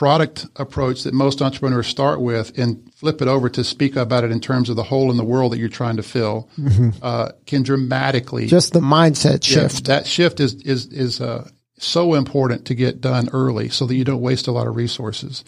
product 0.00 0.46
approach 0.56 1.02
that 1.02 1.12
most 1.12 1.42
entrepreneurs 1.42 1.86
start 1.86 2.22
with 2.22 2.56
and 2.58 2.90
flip 2.94 3.20
it 3.20 3.28
over 3.28 3.50
to 3.50 3.62
speak 3.62 3.96
about 3.96 4.24
it 4.24 4.30
in 4.30 4.40
terms 4.40 4.70
of 4.70 4.76
the 4.76 4.82
hole 4.82 5.10
in 5.10 5.18
the 5.18 5.24
world 5.24 5.52
that 5.52 5.58
you're 5.58 5.68
trying 5.68 5.98
to 5.98 6.02
fill 6.02 6.48
mm-hmm. 6.56 6.88
uh, 7.02 7.28
can 7.44 7.62
dramatically 7.62 8.46
just 8.46 8.72
the 8.72 8.80
mindset 8.80 9.44
shift. 9.44 9.86
Yeah, 9.86 9.96
that 9.96 10.06
shift 10.06 10.40
is 10.40 10.54
is 10.62 10.86
is 10.86 11.20
uh, 11.20 11.46
so 11.76 12.14
important 12.14 12.64
to 12.64 12.74
get 12.74 13.02
done 13.02 13.28
early 13.34 13.68
so 13.68 13.84
that 13.84 13.94
you 13.94 14.04
don't 14.04 14.22
waste 14.22 14.46
a 14.46 14.52
lot 14.52 14.66
of 14.66 14.74
resources. 14.74 15.44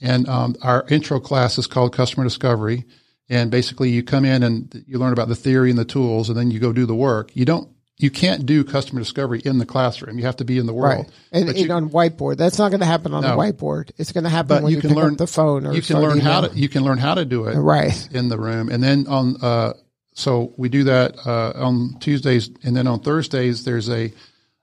And 0.00 0.28
um, 0.28 0.56
our 0.62 0.84
intro 0.88 1.20
class 1.20 1.56
is 1.56 1.68
called 1.68 1.94
Customer 1.94 2.24
Discovery. 2.24 2.84
And 3.28 3.52
basically, 3.52 3.90
you 3.90 4.02
come 4.02 4.24
in 4.24 4.42
and 4.42 4.84
you 4.88 4.98
learn 4.98 5.12
about 5.12 5.28
the 5.28 5.36
theory 5.36 5.70
and 5.70 5.78
the 5.78 5.84
tools, 5.84 6.28
and 6.28 6.36
then 6.36 6.50
you 6.50 6.58
go 6.58 6.72
do 6.72 6.86
the 6.86 6.94
work. 6.96 7.30
You 7.36 7.44
don't 7.44 7.71
you 7.98 8.10
can't 8.10 8.46
do 8.46 8.64
customer 8.64 9.00
discovery 9.00 9.40
in 9.44 9.58
the 9.58 9.66
classroom. 9.66 10.18
You 10.18 10.24
have 10.24 10.36
to 10.36 10.44
be 10.44 10.58
in 10.58 10.66
the 10.66 10.74
world. 10.74 11.06
Right. 11.06 11.14
And, 11.30 11.48
and 11.48 11.58
you, 11.58 11.70
on 11.70 11.90
whiteboard. 11.90 12.36
That's 12.36 12.58
not 12.58 12.70
going 12.70 12.80
to 12.80 12.86
happen 12.86 13.14
on 13.14 13.22
no. 13.22 13.30
the 13.30 13.36
whiteboard. 13.36 13.92
It's 13.96 14.12
going 14.12 14.24
to 14.24 14.30
happen 14.30 14.64
when 14.64 14.72
you, 14.72 14.80
can 14.80 14.94
learn 14.94 15.16
the 15.16 15.26
phone 15.26 15.66
or 15.66 15.72
you 15.72 15.82
can 15.82 16.00
learn 16.00 16.18
how 16.18 16.42
to 16.42 16.58
you 16.58 16.68
can 16.68 16.82
learn 16.82 16.98
how 16.98 17.14
to 17.14 17.24
do 17.24 17.46
it 17.46 17.54
right 17.56 18.08
in 18.12 18.28
the 18.28 18.38
room. 18.38 18.70
And 18.70 18.82
then 18.82 19.06
on 19.06 19.36
uh, 19.42 19.74
so 20.14 20.52
we 20.56 20.68
do 20.68 20.84
that 20.84 21.16
uh, 21.26 21.52
on 21.54 21.98
Tuesdays 22.00 22.50
and 22.64 22.76
then 22.76 22.86
on 22.86 23.00
Thursdays 23.00 23.64
there's 23.64 23.88
a 23.88 24.12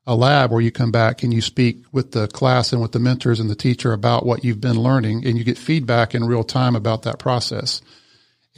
a 0.06 0.16
lab 0.16 0.52
where 0.52 0.62
you 0.62 0.72
come 0.72 0.92
back 0.92 1.22
and 1.24 1.34
you 1.34 1.42
speak 1.42 1.84
with 1.92 2.12
the 2.12 2.28
class 2.30 2.74
and 2.74 2.82
with 2.82 2.94
the 2.94 3.00
mentors 3.00 3.40
and 3.40 3.50
the 3.50 3.56
teacher 3.56 3.94
about 3.94 4.26
what 4.26 4.44
you've 4.44 4.60
been 4.60 4.80
learning 4.80 5.24
and 5.26 5.38
you 5.38 5.44
get 5.44 5.58
feedback 5.58 6.16
in 6.16 6.26
real 6.26 6.44
time 6.44 6.76
about 6.76 7.04
that 7.04 7.20
process. 7.20 7.82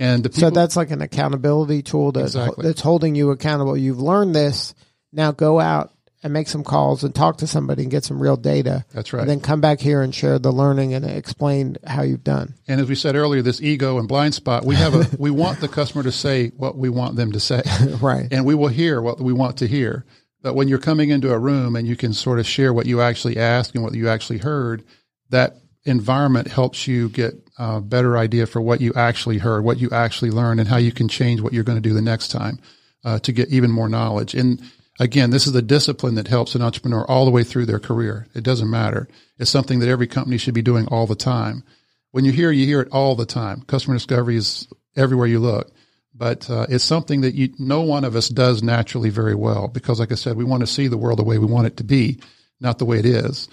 And 0.01 0.23
people, 0.23 0.39
so 0.39 0.49
that's 0.49 0.75
like 0.75 0.89
an 0.89 1.03
accountability 1.03 1.83
tool 1.83 2.11
that, 2.13 2.21
exactly. 2.21 2.65
that's 2.65 2.81
holding 2.81 3.13
you 3.13 3.29
accountable. 3.29 3.77
You've 3.77 4.01
learned 4.01 4.33
this. 4.33 4.73
Now 5.13 5.31
go 5.31 5.59
out 5.59 5.93
and 6.23 6.33
make 6.33 6.47
some 6.47 6.63
calls 6.63 7.03
and 7.03 7.13
talk 7.13 7.37
to 7.37 7.47
somebody 7.47 7.83
and 7.83 7.91
get 7.91 8.03
some 8.03 8.19
real 8.19 8.35
data. 8.35 8.83
That's 8.95 9.13
right. 9.13 9.21
And 9.21 9.29
then 9.29 9.41
come 9.41 9.61
back 9.61 9.79
here 9.79 10.01
and 10.01 10.13
share 10.13 10.39
the 10.39 10.51
learning 10.51 10.95
and 10.95 11.05
explain 11.05 11.77
how 11.85 12.01
you've 12.01 12.23
done. 12.23 12.55
And 12.67 12.81
as 12.81 12.89
we 12.89 12.95
said 12.95 13.15
earlier, 13.15 13.43
this 13.43 13.61
ego 13.61 13.99
and 13.99 14.07
blind 14.07 14.33
spot, 14.33 14.65
we 14.65 14.73
have 14.73 14.95
a 14.95 15.07
we 15.19 15.29
want 15.29 15.59
the 15.59 15.67
customer 15.67 16.01
to 16.01 16.11
say 16.11 16.47
what 16.49 16.75
we 16.75 16.89
want 16.89 17.15
them 17.15 17.33
to 17.33 17.39
say. 17.39 17.61
right. 18.01 18.27
And 18.31 18.43
we 18.43 18.55
will 18.55 18.69
hear 18.69 19.03
what 19.03 19.21
we 19.21 19.33
want 19.33 19.57
to 19.57 19.67
hear. 19.67 20.03
But 20.41 20.55
when 20.55 20.67
you're 20.67 20.79
coming 20.79 21.11
into 21.11 21.31
a 21.31 21.37
room 21.37 21.75
and 21.75 21.87
you 21.87 21.95
can 21.95 22.13
sort 22.13 22.39
of 22.39 22.47
share 22.47 22.73
what 22.73 22.87
you 22.87 23.01
actually 23.01 23.37
asked 23.37 23.75
and 23.75 23.83
what 23.83 23.93
you 23.93 24.09
actually 24.09 24.39
heard, 24.39 24.83
that 25.29 25.57
environment 25.86 26.48
helps 26.48 26.88
you 26.88 27.10
get 27.10 27.34
a 27.58 27.82
better 27.82 28.17
idea 28.17 28.46
for 28.46 28.62
what 28.62 28.82
you 28.82 28.94
actually 28.96 29.38
heard, 29.38 29.63
what 29.63 29.80
you 29.80 29.89
actually 29.91 30.32
learned, 30.32 30.60
and 30.60 30.70
how 30.70 30.78
you 30.78 30.91
can 30.91 31.08
change 31.08 31.41
what 31.41 31.54
you're 31.54 31.63
going 31.63 31.82
to 31.82 31.89
do 31.89 31.94
the 31.94 32.02
next 32.02 32.30
time 32.30 32.60
uh, 33.04 33.20
to 33.20 33.32
get 33.32 33.50
even 33.50 33.72
more 33.72 33.89
knowledge. 33.89 34.34
And 34.36 34.62
again, 35.00 35.32
this 35.32 35.48
is 35.48 35.54
the 35.54 35.62
discipline 35.62 36.15
that 36.15 36.28
helps 36.28 36.56
an 36.56 36.62
entrepreneur 36.62 37.06
all 37.06 37.26
the 37.26 37.32
way 37.32 37.44
through 37.44 37.65
their 37.65 37.80
career. 37.80 38.28
It 38.36 38.44
doesn't 38.44 38.70
matter. 38.70 39.08
It's 39.38 39.50
something 39.50 39.80
that 39.80 39.89
every 39.89 40.08
company 40.08 40.38
should 40.38 40.54
be 40.54 40.62
doing 40.62 40.88
all 40.88 41.08
the 41.08 41.15
time. 41.15 41.63
When 42.12 42.26
you 42.26 42.32
hear, 42.32 42.52
you 42.52 42.65
hear 42.65 42.82
it 42.82 42.89
all 42.91 43.15
the 43.15 43.26
time. 43.26 43.62
Customer 43.62 43.96
discovery 43.96 44.36
is 44.36 44.67
everywhere 44.96 45.28
you 45.28 45.39
look. 45.39 45.72
But 46.13 46.50
uh, 46.50 46.67
it's 46.70 46.84
something 46.84 47.22
that 47.22 47.36
you, 47.36 47.54
no 47.58 47.82
one 47.82 48.04
of 48.04 48.15
us 48.15 48.28
does 48.28 48.62
naturally 48.62 49.10
very 49.10 49.34
well 49.34 49.70
because, 49.70 50.00
like 50.00 50.12
I 50.12 50.15
said, 50.15 50.36
we 50.36 50.44
want 50.44 50.62
to 50.62 50.67
see 50.67 50.88
the 50.88 50.98
world 50.98 51.17
the 51.17 51.24
way 51.24 51.38
we 51.38 51.46
want 51.46 51.67
it 51.67 51.78
to 51.78 51.84
be, 51.84 52.20
not 52.60 52.78
the 52.80 52.86
way 52.86 53.00
it 53.00 53.06
is. 53.06 53.48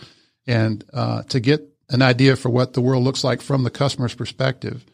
And 0.46 0.84
uh, 0.92 1.22
to 1.24 1.40
get 1.40 1.67
an 1.90 2.02
idea 2.02 2.36
for 2.36 2.50
what 2.50 2.74
the 2.74 2.80
world 2.80 3.04
looks 3.04 3.24
like 3.24 3.40
from 3.40 3.64
the 3.64 3.70
customer's 3.70 4.14
perspective 4.14 4.84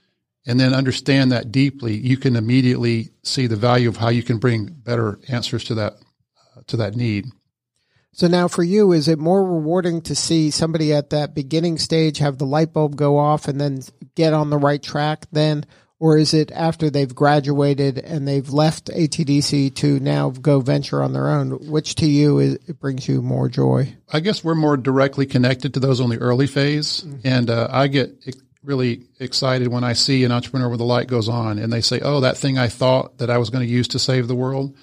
and 0.47 0.61
then 0.61 0.75
understand 0.75 1.33
that 1.33 1.51
deeply, 1.51 1.97
you 1.97 2.17
can 2.17 2.37
immediately 2.37 3.11
see 3.23 3.47
the 3.47 3.57
value 3.57 3.89
of 3.89 3.97
how 3.97 4.11
you 4.11 4.23
can 4.23 4.39
bring 4.39 4.67
better 4.67 5.19
answers 5.29 5.65
to 5.65 5.75
that 5.75 5.95
uh, 6.57 6.61
to 6.67 6.77
that 6.77 6.95
need. 6.95 7.27
So 8.13 8.29
now 8.29 8.47
for 8.47 8.63
you, 8.63 8.93
is 8.93 9.09
it 9.09 9.19
more 9.19 9.43
rewarding 9.43 10.01
to 10.03 10.15
see 10.15 10.51
somebody 10.51 10.93
at 10.93 11.11
that 11.11 11.35
beginning 11.35 11.79
stage 11.79 12.19
have 12.19 12.39
the 12.39 12.47
light 12.47 12.73
bulb 12.73 12.95
go 12.95 13.19
off 13.19 13.49
and 13.49 13.61
then 13.61 13.81
get 14.15 14.33
on 14.33 14.51
the 14.51 14.59
right 14.59 14.83
track 14.83 15.27
then? 15.33 15.65
Or 16.05 16.19
is 16.19 16.35
it 16.35 16.53
after 16.53 16.91
they've 16.91 17.15
graduated 17.15 17.97
and 17.97 18.29
they've 18.29 18.51
left 18.51 18.89
ATDC 18.89 19.75
to 19.77 19.99
now 20.01 20.29
go 20.29 20.61
venture 20.61 21.03
on 21.03 21.15
their 21.15 21.31
own? 21.31 21.53
Which 21.71 21.95
to 21.95 22.07
you 22.07 22.41
is, 22.41 22.59
it 22.67 22.79
brings 22.79 23.09
you 23.09 23.23
more 23.23 23.49
joy? 23.49 23.97
I 24.13 24.21
guess 24.21 24.45
we're 24.45 24.55
more 24.55 24.77
directly 24.77 25.25
connected 25.25 25.73
to 25.73 25.81
those 25.81 26.03
on 26.03 26.11
the 26.11 26.19
early 26.19 26.47
phase. 26.47 27.01
Mm-hmm. 27.01 27.27
And 27.27 27.49
uh, 27.49 27.69
I 27.71 27.87
get 27.87 28.23
really 28.63 29.07
excited 29.19 29.69
when 29.69 29.83
I 29.83 29.95
see 29.95 30.25
an 30.25 30.31
entrepreneur 30.31 30.69
where 30.69 30.77
the 30.77 30.85
light 30.85 31.07
goes 31.07 31.31
on 31.31 31.59
and 31.59 31.73
they 31.73 31.81
say, 31.81 32.01
Oh, 32.01 32.21
that 32.21 32.37
thing 32.37 32.59
I 32.59 32.69
thought 32.69 33.17
that 33.17 33.31
I 33.31 33.39
was 33.39 33.49
going 33.49 33.67
to 33.67 33.73
use 33.73 33.89
to 33.89 33.99
save 33.99 34.29
the 34.29 34.35
world 34.35 34.77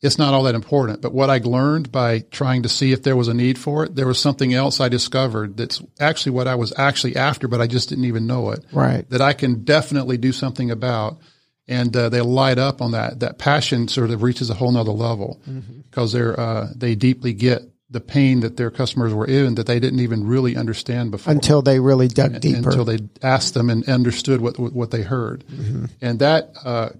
it's 0.00 0.18
not 0.18 0.32
all 0.32 0.44
that 0.44 0.54
important. 0.54 1.02
But 1.02 1.12
what 1.12 1.30
I 1.30 1.38
learned 1.38 1.90
by 1.90 2.20
trying 2.20 2.62
to 2.62 2.68
see 2.68 2.92
if 2.92 3.02
there 3.02 3.16
was 3.16 3.28
a 3.28 3.34
need 3.34 3.58
for 3.58 3.84
it, 3.84 3.94
there 3.94 4.06
was 4.06 4.18
something 4.18 4.54
else 4.54 4.80
I 4.80 4.88
discovered 4.88 5.56
that's 5.56 5.82
actually 5.98 6.32
what 6.32 6.46
I 6.46 6.54
was 6.54 6.72
actually 6.76 7.16
after, 7.16 7.48
but 7.48 7.60
I 7.60 7.66
just 7.66 7.88
didn't 7.88 8.04
even 8.04 8.26
know 8.26 8.50
it. 8.52 8.64
Right. 8.72 9.08
That 9.10 9.20
I 9.20 9.32
can 9.32 9.64
definitely 9.64 10.16
do 10.16 10.32
something 10.32 10.70
about. 10.70 11.18
And 11.66 11.94
uh, 11.94 12.08
they 12.08 12.20
light 12.22 12.58
up 12.58 12.80
on 12.80 12.92
that. 12.92 13.20
That 13.20 13.38
passion 13.38 13.88
sort 13.88 14.10
of 14.10 14.22
reaches 14.22 14.48
a 14.48 14.54
whole 14.54 14.72
nother 14.72 14.92
level 14.92 15.38
because 15.44 16.14
mm-hmm. 16.14 16.18
they're 16.18 16.40
uh, 16.40 16.68
they 16.74 16.94
deeply 16.94 17.34
get 17.34 17.62
the 17.90 18.00
pain 18.00 18.40
that 18.40 18.56
their 18.56 18.70
customers 18.70 19.12
were 19.14 19.26
in 19.26 19.54
that 19.56 19.66
they 19.66 19.80
didn't 19.80 20.00
even 20.00 20.26
really 20.26 20.56
understand 20.56 21.10
before 21.10 21.32
until 21.32 21.62
they 21.62 21.80
really 21.80 22.08
dug 22.08 22.38
deeper 22.40 22.68
until 22.68 22.84
they 22.84 22.98
asked 23.22 23.54
them 23.54 23.70
and 23.70 23.88
understood 23.88 24.40
what 24.40 24.58
what 24.58 24.90
they 24.90 25.00
heard 25.00 25.44
mm-hmm. 25.46 25.86
and 26.02 26.18
that 26.18 26.50
uh, 26.64 26.90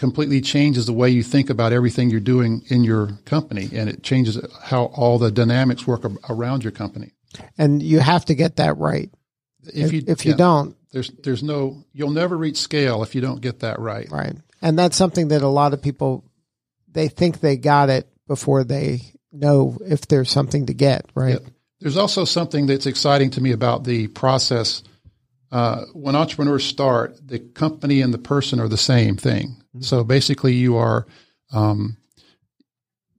completely 0.00 0.40
changes 0.40 0.86
the 0.86 0.94
way 0.94 1.10
you 1.10 1.22
think 1.22 1.50
about 1.50 1.74
everything 1.74 2.08
you're 2.08 2.20
doing 2.20 2.62
in 2.68 2.82
your 2.82 3.10
company 3.26 3.68
and 3.74 3.86
it 3.90 4.02
changes 4.02 4.40
how 4.62 4.84
all 4.86 5.18
the 5.18 5.30
dynamics 5.30 5.86
work 5.86 6.00
around 6.30 6.64
your 6.64 6.70
company. 6.70 7.12
And 7.58 7.82
you 7.82 8.00
have 8.00 8.24
to 8.24 8.34
get 8.34 8.56
that 8.56 8.78
right. 8.78 9.10
If 9.62 9.92
you, 9.92 10.02
if 10.06 10.24
you 10.24 10.30
yeah, 10.30 10.38
don't, 10.38 10.76
there's, 10.90 11.10
there's 11.22 11.42
no, 11.42 11.84
you'll 11.92 12.12
never 12.12 12.34
reach 12.34 12.56
scale 12.56 13.02
if 13.02 13.14
you 13.14 13.20
don't 13.20 13.42
get 13.42 13.60
that 13.60 13.78
right. 13.78 14.10
Right. 14.10 14.34
And 14.62 14.78
that's 14.78 14.96
something 14.96 15.28
that 15.28 15.42
a 15.42 15.48
lot 15.48 15.74
of 15.74 15.82
people, 15.82 16.24
they 16.90 17.08
think 17.08 17.40
they 17.40 17.58
got 17.58 17.90
it 17.90 18.08
before 18.26 18.64
they 18.64 19.02
know 19.30 19.76
if 19.84 20.08
there's 20.08 20.30
something 20.30 20.64
to 20.64 20.72
get, 20.72 21.04
right? 21.14 21.42
Yeah. 21.42 21.48
There's 21.80 21.98
also 21.98 22.24
something 22.24 22.64
that's 22.64 22.86
exciting 22.86 23.28
to 23.32 23.42
me 23.42 23.52
about 23.52 23.84
the 23.84 24.06
process. 24.08 24.82
Uh, 25.52 25.84
when 25.92 26.14
entrepreneurs 26.14 26.64
start, 26.64 27.16
the 27.26 27.40
company 27.40 28.00
and 28.00 28.14
the 28.14 28.18
person 28.18 28.60
are 28.60 28.68
the 28.68 28.76
same 28.76 29.16
thing. 29.16 29.48
Mm-hmm. 29.48 29.82
So 29.82 30.04
basically, 30.04 30.54
you 30.54 30.76
are, 30.76 31.06
um, 31.52 31.96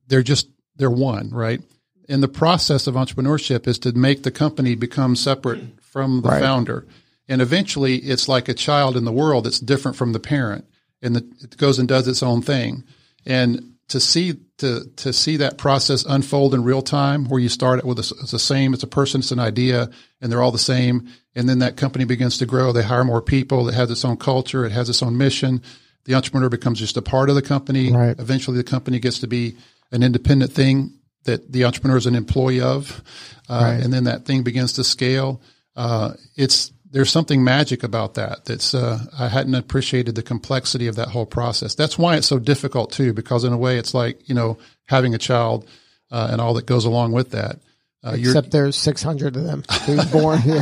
they're 0.08 0.24
just 0.24 0.48
they're 0.78 0.90
one, 0.90 1.30
right? 1.30 1.62
And 2.08 2.24
the 2.24 2.28
process 2.28 2.88
of 2.88 2.96
entrepreneurship 2.96 3.68
is 3.68 3.80
to 3.80 3.92
make 3.94 4.24
the 4.24 4.32
company 4.32 4.76
become 4.76 5.16
separate 5.16 5.82
from 5.82 6.22
the 6.22 6.30
right. 6.30 6.42
founder, 6.42 6.88
and 7.28 7.42
eventually, 7.42 7.98
it's 7.98 8.30
like 8.30 8.48
a 8.48 8.54
child 8.54 8.96
in 8.96 9.06
the 9.06 9.12
world 9.12 9.46
that's 9.46 9.60
different 9.60 9.98
from 9.98 10.14
the 10.14 10.20
parent, 10.20 10.66
and 11.02 11.16
the, 11.16 11.30
it 11.42 11.58
goes 11.58 11.80
and 11.80 11.88
does 11.88 12.08
its 12.08 12.24
own 12.24 12.42
thing. 12.42 12.84
And 13.26 13.76
to 13.92 14.00
see 14.00 14.40
to 14.58 14.86
to 14.98 15.14
see 15.14 15.38
that 15.38 15.58
process 15.58 16.04
unfold 16.04 16.54
in 16.54 16.64
real 16.64 16.82
time, 16.82 17.26
where 17.26 17.40
you 17.40 17.50
start 17.50 17.80
it 17.80 17.86
with 17.86 18.00
a, 18.00 18.14
it's 18.22 18.32
the 18.32 18.40
same, 18.40 18.74
it's 18.74 18.84
a 18.84 18.88
person, 18.88 19.20
it's 19.22 19.32
an 19.32 19.40
idea, 19.40 19.90
and 20.20 20.32
they're 20.32 20.42
all 20.42 20.52
the 20.52 20.58
same, 20.58 21.08
and 21.36 21.48
then 21.48 21.60
that 21.60 21.78
company 21.78 22.06
begins 22.06 22.38
to 22.40 22.46
grow. 22.46 22.72
They 22.72 22.84
hire 22.84 23.04
more 23.04 23.22
people. 23.22 23.70
It 23.70 23.76
has 23.76 23.90
its 23.92 24.04
own 24.04 24.18
culture. 24.18 24.66
It 24.66 24.72
has 24.72 24.90
its 24.90 25.02
own 25.02 25.18
mission 25.18 25.62
the 26.06 26.16
entrepreneur 26.16 26.50
becomes 26.50 26.80
just 26.80 26.98
a 26.98 27.02
part 27.02 27.30
of 27.30 27.36
the 27.36 27.42
company. 27.42 27.92
Right. 27.92 28.18
Eventually, 28.20 28.58
the 28.58 28.64
company 28.64 29.00
gets 29.00 29.20
to 29.20 29.28
be 29.28 29.58
an 29.92 30.04
independent 30.04 30.52
thing 30.52 30.98
that 31.26 31.52
the 31.52 31.66
entrepreneur 31.66 31.98
is 31.98 32.08
an 32.08 32.16
employee 32.16 32.62
of, 32.62 33.04
uh, 33.48 33.60
right. 33.64 33.84
and 33.84 33.94
then 33.94 34.06
that 34.06 34.26
thing 34.26 34.44
begins 34.44 34.74
to 34.74 34.84
scale. 34.84 35.42
Uh, 35.76 36.14
it's 36.36 36.72
there's 36.92 37.10
something 37.10 37.44
magic 37.44 37.84
about 37.84 38.16
that. 38.16 38.46
That's 38.46 38.74
uh, 38.74 39.00
I 39.18 39.28
hadn't 39.30 39.56
appreciated 39.56 40.16
the 40.16 40.24
complexity 40.24 40.88
of 40.88 40.96
that 40.98 41.10
whole 41.10 41.26
process. 41.26 41.74
That's 41.74 41.98
why 41.98 42.18
it's 42.18 42.28
so 42.28 42.38
difficult 42.38 42.92
too, 42.92 43.14
because 43.14 43.44
in 43.44 43.54
a 43.54 43.58
way, 43.58 43.78
it's 43.78 43.94
like 43.94 44.28
you 44.28 44.36
know 44.36 44.58
having 44.86 45.16
a 45.16 45.18
child 45.18 45.68
uh, 46.12 46.30
and 46.32 46.42
all 46.42 46.54
that 46.56 46.66
goes 46.66 46.86
along 46.86 47.14
with 47.14 47.32
that. 47.32 47.60
Uh, 48.04 48.16
Except 48.18 48.50
there's 48.50 48.76
600 48.78 49.36
of 49.36 49.44
them 49.44 49.64
being 49.86 50.00
born 50.12 50.40
here 50.40 50.62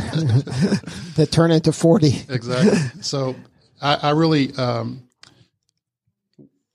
that 1.16 1.28
turn 1.30 1.50
into 1.50 1.72
40. 1.72 2.08
Exactly. 2.28 2.78
So 3.00 3.34
I, 3.80 3.94
I 3.94 4.10
really 4.10 4.54
um, 4.56 5.04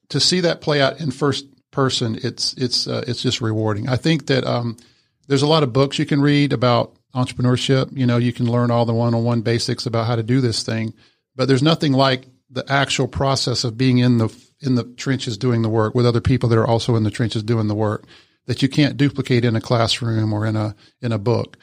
to 0.10 0.20
see 0.20 0.42
that 0.42 0.62
play 0.62 0.82
out 0.82 1.00
in 1.00 1.12
first 1.12 1.46
person, 1.72 2.18
it's 2.24 2.54
it's 2.54 2.88
uh, 2.88 3.04
it's 3.08 3.22
just 3.22 3.42
rewarding. 3.42 3.88
I 3.88 3.96
think 3.96 4.28
that 4.28 4.44
um, 4.44 4.78
there's 5.28 5.44
a 5.44 5.48
lot 5.48 5.64
of 5.64 5.72
books 5.72 6.00
you 6.00 6.06
can 6.06 6.22
read 6.22 6.52
about 6.52 6.94
entrepreneurship. 7.16 7.96
You 7.98 8.06
know, 8.06 8.18
you 8.18 8.34
can 8.34 8.50
learn 8.50 8.72
all 8.72 8.86
the 8.86 8.94
one-on-one 8.94 9.42
basics 9.42 9.86
about 9.86 10.08
how 10.08 10.16
to 10.16 10.24
do 10.24 10.42
this 10.42 10.64
thing, 10.64 10.94
but 11.36 11.48
there's 11.48 11.64
nothing 11.64 11.94
like 11.94 12.28
the 12.50 12.66
actual 12.72 13.08
process 13.08 13.64
of 13.64 13.78
being 13.78 13.98
in 13.98 14.18
the 14.18 14.30
in 14.62 14.76
the 14.76 14.84
trenches 14.84 15.38
doing 15.38 15.62
the 15.62 15.70
work 15.70 15.94
with 15.96 16.06
other 16.06 16.22
people 16.22 16.50
that 16.50 16.58
are 16.58 16.68
also 16.68 16.96
in 16.96 17.04
the 17.04 17.12
trenches 17.12 17.44
doing 17.44 17.68
the 17.68 17.76
work 17.76 18.06
that 18.46 18.62
you 18.62 18.70
can't 18.70 18.98
duplicate 18.98 19.44
in 19.44 19.56
a 19.56 19.62
classroom 19.62 20.34
or 20.34 20.46
in 20.46 20.56
a 20.56 20.76
in 21.02 21.12
a 21.12 21.18
book. 21.18 21.58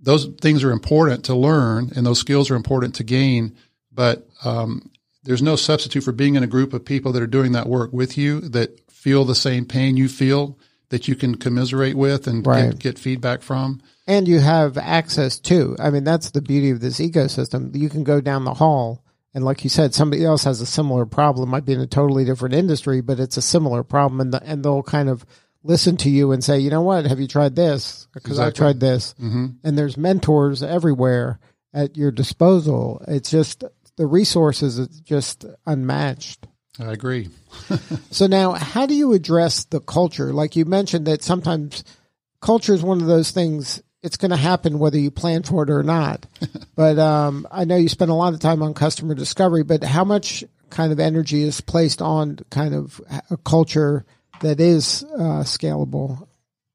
Those 0.00 0.26
things 0.40 0.64
are 0.64 0.72
important 0.72 1.24
to 1.26 1.34
learn, 1.34 1.92
and 1.94 2.04
those 2.04 2.18
skills 2.18 2.50
are 2.50 2.56
important 2.56 2.94
to 2.96 3.04
gain. 3.04 3.56
But 3.92 4.26
um, 4.44 4.90
there's 5.24 5.42
no 5.42 5.56
substitute 5.56 6.02
for 6.02 6.12
being 6.12 6.34
in 6.34 6.42
a 6.42 6.48
group 6.48 6.72
of 6.72 6.84
people 6.84 7.12
that 7.12 7.22
are 7.22 7.28
doing 7.28 7.52
that 7.52 7.68
work 7.68 7.92
with 7.92 8.18
you 8.18 8.40
that 8.40 8.90
feel 8.90 9.24
the 9.24 9.34
same 9.34 9.64
pain 9.64 9.96
you 9.96 10.08
feel 10.08 10.58
that 10.88 11.08
you 11.08 11.14
can 11.14 11.36
commiserate 11.36 11.94
with 11.94 12.26
and 12.26 12.46
right. 12.46 12.70
get, 12.70 12.78
get, 12.78 12.98
feedback 12.98 13.42
from. 13.42 13.80
And 14.06 14.26
you 14.26 14.40
have 14.40 14.76
access 14.76 15.38
to. 15.40 15.76
I 15.78 15.90
mean, 15.90 16.04
that's 16.04 16.30
the 16.30 16.42
beauty 16.42 16.70
of 16.70 16.80
this 16.80 16.98
ecosystem. 16.98 17.76
You 17.76 17.88
can 17.88 18.02
go 18.02 18.20
down 18.20 18.44
the 18.44 18.54
hall 18.54 19.04
and 19.34 19.44
like 19.44 19.64
you 19.64 19.70
said, 19.70 19.94
somebody 19.94 20.24
else 20.24 20.44
has 20.44 20.60
a 20.60 20.66
similar 20.66 21.06
problem, 21.06 21.48
might 21.48 21.64
be 21.64 21.72
in 21.72 21.80
a 21.80 21.86
totally 21.86 22.24
different 22.24 22.54
industry, 22.54 23.00
but 23.00 23.18
it's 23.18 23.36
a 23.36 23.42
similar 23.42 23.82
problem 23.82 24.20
and 24.20 24.34
the, 24.34 24.42
and 24.42 24.62
they'll 24.62 24.82
kind 24.82 25.08
of 25.08 25.24
listen 25.62 25.96
to 25.98 26.10
you 26.10 26.32
and 26.32 26.44
say, 26.44 26.58
you 26.58 26.70
know 26.70 26.82
what, 26.82 27.06
have 27.06 27.20
you 27.20 27.28
tried 27.28 27.56
this? 27.56 28.08
Because 28.12 28.32
exactly. 28.32 28.48
I 28.48 28.50
tried 28.50 28.80
this. 28.80 29.14
Mm-hmm. 29.14 29.46
And 29.64 29.78
there's 29.78 29.96
mentors 29.96 30.62
everywhere 30.62 31.38
at 31.72 31.96
your 31.96 32.10
disposal. 32.10 33.02
It's 33.08 33.30
just 33.30 33.64
the 33.96 34.06
resources 34.06 34.78
is 34.78 35.00
just 35.00 35.46
unmatched. 35.66 36.46
I 36.78 36.92
agree. 36.92 37.28
so 38.10 38.26
now, 38.26 38.52
how 38.52 38.86
do 38.86 38.94
you 38.94 39.12
address 39.12 39.64
the 39.64 39.80
culture? 39.80 40.32
Like 40.32 40.56
you 40.56 40.64
mentioned 40.64 41.06
that 41.06 41.22
sometimes 41.22 41.84
culture 42.40 42.74
is 42.74 42.82
one 42.82 43.00
of 43.00 43.06
those 43.06 43.30
things. 43.30 43.82
It's 44.02 44.16
going 44.16 44.30
to 44.30 44.36
happen 44.36 44.78
whether 44.78 44.98
you 44.98 45.10
plan 45.10 45.42
for 45.42 45.62
it 45.62 45.70
or 45.70 45.82
not. 45.82 46.26
but 46.74 46.98
um, 46.98 47.46
I 47.50 47.64
know 47.64 47.76
you 47.76 47.88
spend 47.88 48.10
a 48.10 48.14
lot 48.14 48.34
of 48.34 48.40
time 48.40 48.62
on 48.62 48.74
customer 48.74 49.14
discovery. 49.14 49.62
But 49.62 49.84
how 49.84 50.04
much 50.04 50.44
kind 50.70 50.92
of 50.92 50.98
energy 50.98 51.42
is 51.42 51.60
placed 51.60 52.02
on 52.02 52.38
kind 52.50 52.74
of 52.74 53.00
a 53.30 53.36
culture 53.36 54.04
that 54.40 54.60
is 54.60 55.04
uh, 55.14 55.44
scalable? 55.44 56.26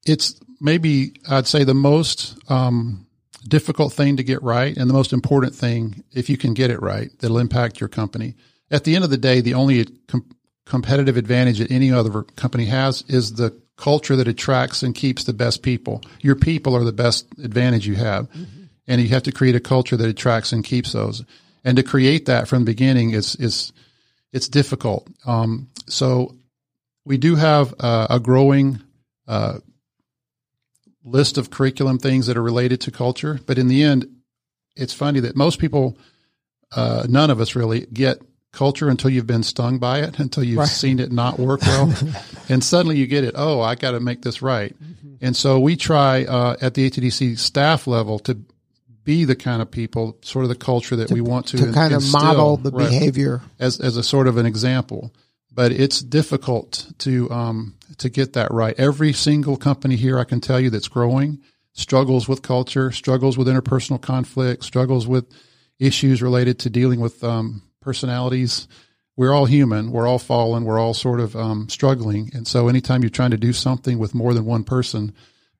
It's 0.06 0.40
maybe 0.60 1.14
I'd 1.28 1.46
say 1.46 1.64
the 1.64 1.74
most 1.74 2.38
um, 2.50 3.06
difficult 3.46 3.92
thing 3.92 4.16
to 4.16 4.22
get 4.22 4.42
right 4.42 4.76
and 4.76 4.88
the 4.88 4.94
most 4.94 5.12
important 5.12 5.54
thing, 5.54 6.04
if 6.12 6.30
you 6.30 6.36
can 6.36 6.54
get 6.54 6.70
it 6.70 6.80
right, 6.80 7.10
that'll 7.18 7.38
impact 7.38 7.80
your 7.80 7.88
company. 7.88 8.36
At 8.70 8.84
the 8.84 8.94
end 8.94 9.04
of 9.04 9.10
the 9.10 9.18
day, 9.18 9.40
the 9.40 9.54
only 9.54 9.84
com- 10.06 10.28
competitive 10.66 11.16
advantage 11.16 11.58
that 11.58 11.70
any 11.70 11.90
other 11.90 12.22
company 12.22 12.66
has 12.66 13.02
is 13.08 13.34
the 13.34 13.60
culture 13.78 14.16
that 14.16 14.28
attracts 14.28 14.82
and 14.82 14.94
keeps 14.94 15.24
the 15.24 15.32
best 15.32 15.62
people. 15.62 16.02
Your 16.20 16.34
people 16.34 16.76
are 16.76 16.84
the 16.84 16.92
best 16.92 17.26
advantage 17.42 17.86
you 17.86 17.94
have. 17.94 18.30
Mm-hmm. 18.30 18.64
And 18.86 19.00
you 19.00 19.08
have 19.08 19.22
to 19.24 19.32
create 19.32 19.54
a 19.54 19.60
culture 19.60 19.96
that 19.96 20.08
attracts 20.08 20.52
and 20.52 20.64
keeps 20.64 20.92
those. 20.92 21.24
And 21.64 21.76
to 21.76 21.82
create 21.82 22.26
that 22.26 22.48
from 22.48 22.60
the 22.60 22.72
beginning 22.72 23.10
is, 23.10 23.36
is, 23.36 23.72
it's 24.32 24.48
difficult. 24.48 25.06
Um, 25.26 25.68
so 25.86 26.34
we 27.04 27.18
do 27.18 27.36
have 27.36 27.74
uh, 27.78 28.06
a 28.10 28.18
growing 28.18 28.80
uh, 29.26 29.58
list 31.04 31.38
of 31.38 31.50
curriculum 31.50 31.98
things 31.98 32.26
that 32.26 32.36
are 32.36 32.42
related 32.42 32.80
to 32.82 32.90
culture. 32.90 33.38
But 33.46 33.58
in 33.58 33.68
the 33.68 33.82
end, 33.82 34.06
it's 34.74 34.94
funny 34.94 35.20
that 35.20 35.36
most 35.36 35.58
people, 35.58 35.98
uh, 36.74 37.06
none 37.08 37.30
of 37.30 37.40
us 37.40 37.54
really 37.54 37.86
get 37.92 38.22
culture 38.58 38.88
until 38.88 39.10
you've 39.10 39.26
been 39.26 39.42
stung 39.42 39.78
by 39.78 40.00
it, 40.00 40.18
until 40.18 40.42
you've 40.42 40.58
right. 40.58 40.68
seen 40.68 40.98
it 40.98 41.12
not 41.12 41.38
work 41.38 41.62
well. 41.62 41.94
and 42.48 42.62
suddenly 42.62 42.96
you 42.96 43.06
get 43.06 43.22
it. 43.24 43.34
Oh, 43.36 43.60
I 43.60 43.76
got 43.76 43.92
to 43.92 44.00
make 44.00 44.22
this 44.22 44.42
right. 44.42 44.74
Mm-hmm. 44.82 45.14
And 45.20 45.36
so 45.36 45.60
we 45.60 45.76
try 45.76 46.24
uh, 46.24 46.56
at 46.60 46.74
the 46.74 46.90
ATDC 46.90 47.38
staff 47.38 47.86
level 47.86 48.18
to 48.20 48.36
be 49.04 49.24
the 49.24 49.36
kind 49.36 49.62
of 49.62 49.70
people, 49.70 50.18
sort 50.22 50.44
of 50.44 50.48
the 50.48 50.56
culture 50.56 50.96
that 50.96 51.08
to, 51.08 51.14
we 51.14 51.20
want 51.20 51.46
to, 51.48 51.56
to 51.58 51.72
kind 51.72 51.94
of 51.94 52.02
model 52.12 52.56
the 52.56 52.70
right, 52.70 52.90
behavior 52.90 53.40
as 53.58 53.80
as 53.80 53.96
a 53.96 54.02
sort 54.02 54.26
of 54.26 54.36
an 54.36 54.44
example 54.44 55.12
but 55.58 55.72
it's 55.72 56.00
difficult 56.00 56.86
to 56.98 57.28
um, 57.32 57.74
to 57.96 58.08
get 58.08 58.34
that 58.34 58.48
right. 58.52 58.76
Every 58.78 59.12
single 59.12 59.56
company 59.56 59.96
here, 59.96 60.16
I 60.16 60.22
can 60.22 60.40
tell 60.40 60.60
you, 60.60 60.70
that's 60.70 60.86
growing 60.86 61.40
struggles 61.72 62.28
with 62.28 62.42
culture, 62.42 62.92
struggles 62.92 63.36
with 63.36 63.48
interpersonal 63.48 64.00
conflict, 64.00 64.62
struggles 64.62 65.08
with 65.08 65.26
issues 65.78 66.22
related 66.22 66.58
to 66.60 66.70
dealing 66.70 67.00
with 67.00 67.22
um, 67.24 67.62
personalities. 67.88 68.68
We're 69.16 69.32
all 69.32 69.46
human. 69.46 69.92
We're 69.92 70.06
all 70.06 70.18
fallen. 70.18 70.64
We're 70.64 70.78
all 70.78 70.92
sort 70.92 71.20
of 71.20 71.34
um, 71.34 71.70
struggling. 71.70 72.30
And 72.34 72.46
so, 72.46 72.68
anytime 72.68 73.02
you're 73.02 73.08
trying 73.08 73.30
to 73.30 73.38
do 73.38 73.54
something 73.54 73.98
with 73.98 74.14
more 74.14 74.34
than 74.34 74.44
one 74.44 74.62
person, 74.62 75.14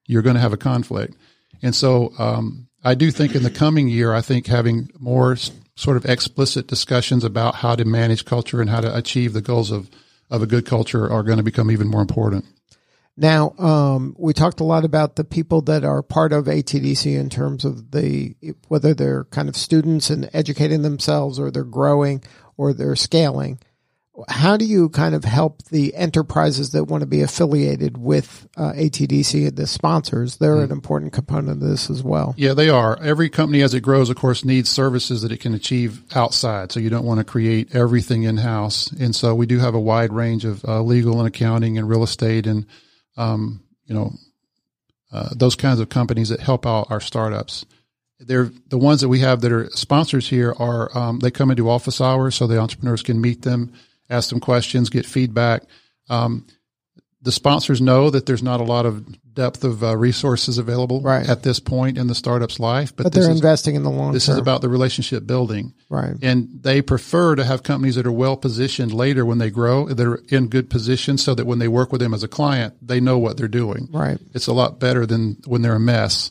you're 0.07 0.21
going 0.21 0.35
to 0.35 0.43
have 0.43 0.53
a 0.53 0.59
conflict. 0.59 1.17
And 1.63 1.75
so, 1.75 2.13
um, 2.19 2.69
I 2.85 2.95
do 2.95 3.11
think 3.11 3.35
in 3.35 3.45
the 3.45 3.51
coming 3.51 3.89
year, 3.89 4.13
I 4.13 4.21
think 4.21 4.47
having 4.47 4.91
more 4.99 5.37
sort 5.75 5.97
of 5.97 6.05
explicit 6.05 6.67
discussions 6.67 7.25
about 7.25 7.55
how 7.55 7.75
to 7.75 7.87
manage 7.87 8.27
culture 8.27 8.61
and 8.61 8.69
how 8.69 8.83
to 8.83 8.95
achieve 8.95 9.33
the 9.33 9.41
goals 9.41 9.71
of, 9.71 9.89
of 10.31 10.43
a 10.43 10.47
good 10.47 10.67
culture 10.67 11.11
are 11.11 11.23
going 11.23 11.39
to 11.39 11.43
become 11.43 11.71
even 11.71 11.89
more 11.89 12.03
important. 12.03 12.45
Now, 13.21 13.51
um, 13.59 14.15
we 14.17 14.33
talked 14.33 14.61
a 14.61 14.65
lot 14.65 14.85
about 14.85 15.17
the 15.17 15.25
people 15.25 15.61
that 15.63 15.83
are 15.83 16.03
part 16.03 16.33
of 16.33 16.45
ATDC 16.45 17.19
in 17.19 17.29
terms 17.29 17.65
of 17.65 17.91
the 17.91 18.37
whether 18.69 18.95
they're 18.95 19.25
kind 19.25 19.49
of 19.49 19.57
students 19.57 20.09
and 20.09 20.31
educating 20.33 20.83
themselves, 20.83 21.41
or 21.41 21.51
they're 21.51 21.65
growing, 21.65 22.23
or 22.57 22.73
they're 22.73 22.95
scaling. 22.95 23.59
How 24.29 24.57
do 24.57 24.65
you 24.65 24.89
kind 24.89 25.17
of 25.17 25.25
help 25.25 25.65
the 25.65 25.97
enterprises 25.97 26.71
that 26.73 26.85
want 26.85 27.01
to 27.03 27.09
be 27.09 27.23
affiliated 27.23 27.99
with 27.99 28.49
uh, 28.57 28.73
ATDC, 28.73 29.55
the 29.55 29.67
sponsors? 29.67 30.37
They're 30.37 30.61
an 30.61 30.71
important 30.71 31.13
component 31.13 31.63
of 31.63 31.69
this 31.69 31.91
as 31.91 32.05
well. 32.05 32.35
Yeah, 32.37 32.55
they 32.55 32.69
are. 32.69 33.01
Every 33.01 33.31
company 33.31 33.63
as 33.63 33.75
it 33.75 33.81
grows, 33.81 34.11
of 34.11 34.17
course, 34.17 34.45
needs 34.45 34.71
services 34.71 35.23
that 35.23 35.33
it 35.33 35.41
can 35.41 35.55
achieve 35.55 36.03
outside. 36.15 36.71
So 36.71 36.79
you 36.79 36.91
don't 36.91 37.05
want 37.05 37.19
to 37.19 37.25
create 37.25 37.75
everything 37.75 38.25
in 38.25 38.39
house. 38.39 38.93
And 38.93 39.15
so 39.15 39.35
we 39.35 39.47
do 39.47 39.59
have 39.59 39.75
a 39.75 39.81
wide 39.81 40.13
range 40.13 40.45
of 40.45 40.65
uh, 40.65 40.83
legal 40.83 41.19
and 41.19 41.27
accounting 41.27 41.79
and 41.79 41.89
real 41.89 42.05
estate 42.05 42.47
and, 42.47 42.65
um, 43.19 43.63
you 43.85 43.95
know, 43.95 44.13
uh, 45.13 45.29
those 45.35 45.55
kinds 45.55 45.81
of 45.81 45.89
companies 45.89 46.31
that 46.31 46.41
help 46.41 46.67
out 46.67 46.91
our 46.91 47.01
startups. 47.01 47.67
They're 48.21 48.51
the 48.69 48.79
ones 48.79 49.01
that 49.01 49.09
we 49.09 49.21
have 49.21 49.43
that 49.43 49.53
are 49.53 49.69
sponsors 49.71 50.29
here 50.29 50.55
are, 50.59 50.97
um, 50.97 51.19
they 51.19 51.31
come 51.31 51.51
into 51.51 51.71
office 51.71 52.01
hours 52.01 52.35
so 52.35 52.47
the 52.47 52.59
entrepreneurs 52.59 53.03
can 53.03 53.21
meet 53.21 53.43
them, 53.43 53.73
ask 54.11 54.31
them 54.31 54.41
questions, 54.41 54.91
get 54.91 55.07
feedback. 55.07 55.63
Um, 56.09 56.47
the 57.29 57.33
sponsors 57.33 57.79
know 57.79 58.09
that 58.09 58.25
there's 58.25 58.43
not 58.43 58.59
a 58.59 58.65
lot 58.65 58.87
of 58.87 59.05
depth 59.35 59.63
of 59.63 59.85
uh, 59.85 59.95
resources 59.95 60.57
available 60.57 61.03
Right. 61.03 61.29
at 61.29 61.43
this 61.43 61.61
point 61.61 61.99
in 61.99 62.07
the 62.07 62.15
startup's 62.15 62.59
life, 62.59 62.97
but, 62.97 63.03
But 63.03 63.13
they're 63.13 63.25
is 63.25 63.29
investing 63.29 63.75
in 63.75 63.83
the 63.83 63.91
long 63.91 64.15
this 64.15 64.25
term. 64.25 64.37
is 64.37 64.39
about 64.39 64.63
the 64.63 64.71
relationship 64.71 65.27
building, 65.27 65.75
right. 65.91 66.15
and 66.23 66.49
they 66.63 66.81
prefer 66.81 67.37
to 67.37 67.45
have 67.45 67.63
companies 67.63 67.97
that 67.97 68.07
are 68.07 68.11
well 68.13 68.35
positioned 68.39 68.95
later 68.95 69.27
when 69.27 69.37
they 69.37 69.51
grow, 69.51 69.87
that 69.89 70.01
are 70.07 70.23
in 70.31 70.49
good 70.49 70.71
position, 70.71 71.19
so 71.19 71.35
that 71.35 71.45
when 71.47 71.59
they 71.59 71.69
work 71.69 71.93
with 71.93 72.01
them 72.01 72.15
as 72.15 72.23
a 72.23 72.29
client, 72.29 72.73
they 72.81 72.99
know 72.99 73.19
what 73.19 73.37
they're 73.37 73.47
doing. 73.47 73.89
Right. 73.93 74.19
It's 74.33 74.47
a 74.47 74.55
lot 74.55 74.81
better 74.81 75.05
than 75.05 75.37
when 75.45 75.61
they're 75.61 75.75
a 75.77 75.79
mess, 75.81 76.31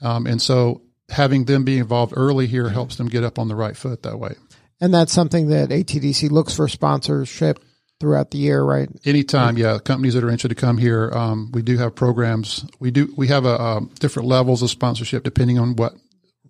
um, 0.00 0.26
and 0.26 0.40
so 0.40 0.80
having 1.10 1.44
them 1.44 1.62
be 1.62 1.76
involved 1.76 2.14
early 2.16 2.46
here 2.46 2.70
helps 2.70 2.96
them 2.96 3.08
get 3.08 3.22
up 3.22 3.38
on 3.38 3.48
the 3.48 3.54
right 3.54 3.76
foot 3.76 4.02
that 4.04 4.18
way. 4.18 4.34
And 4.80 4.94
that's 4.94 5.12
something 5.12 5.48
that 5.48 5.68
ATDC 5.68 6.30
looks 6.30 6.56
for 6.56 6.68
sponsorship 6.68 7.62
throughout 8.00 8.30
the 8.30 8.38
year, 8.38 8.62
right? 8.62 8.88
Anytime, 9.04 9.56
yeah, 9.58 9.78
companies 9.78 10.14
that 10.14 10.22
are 10.24 10.28
interested 10.28 10.48
to 10.48 10.54
come 10.54 10.78
here, 10.78 11.10
um, 11.12 11.50
we 11.52 11.62
do 11.62 11.76
have 11.78 11.94
programs. 11.94 12.64
We 12.80 12.90
do 12.90 13.12
we 13.16 13.28
have 13.28 13.44
a 13.44 13.60
um, 13.60 13.90
different 13.98 14.28
levels 14.28 14.62
of 14.62 14.70
sponsorship 14.70 15.24
depending 15.24 15.58
on 15.58 15.76
what 15.76 15.94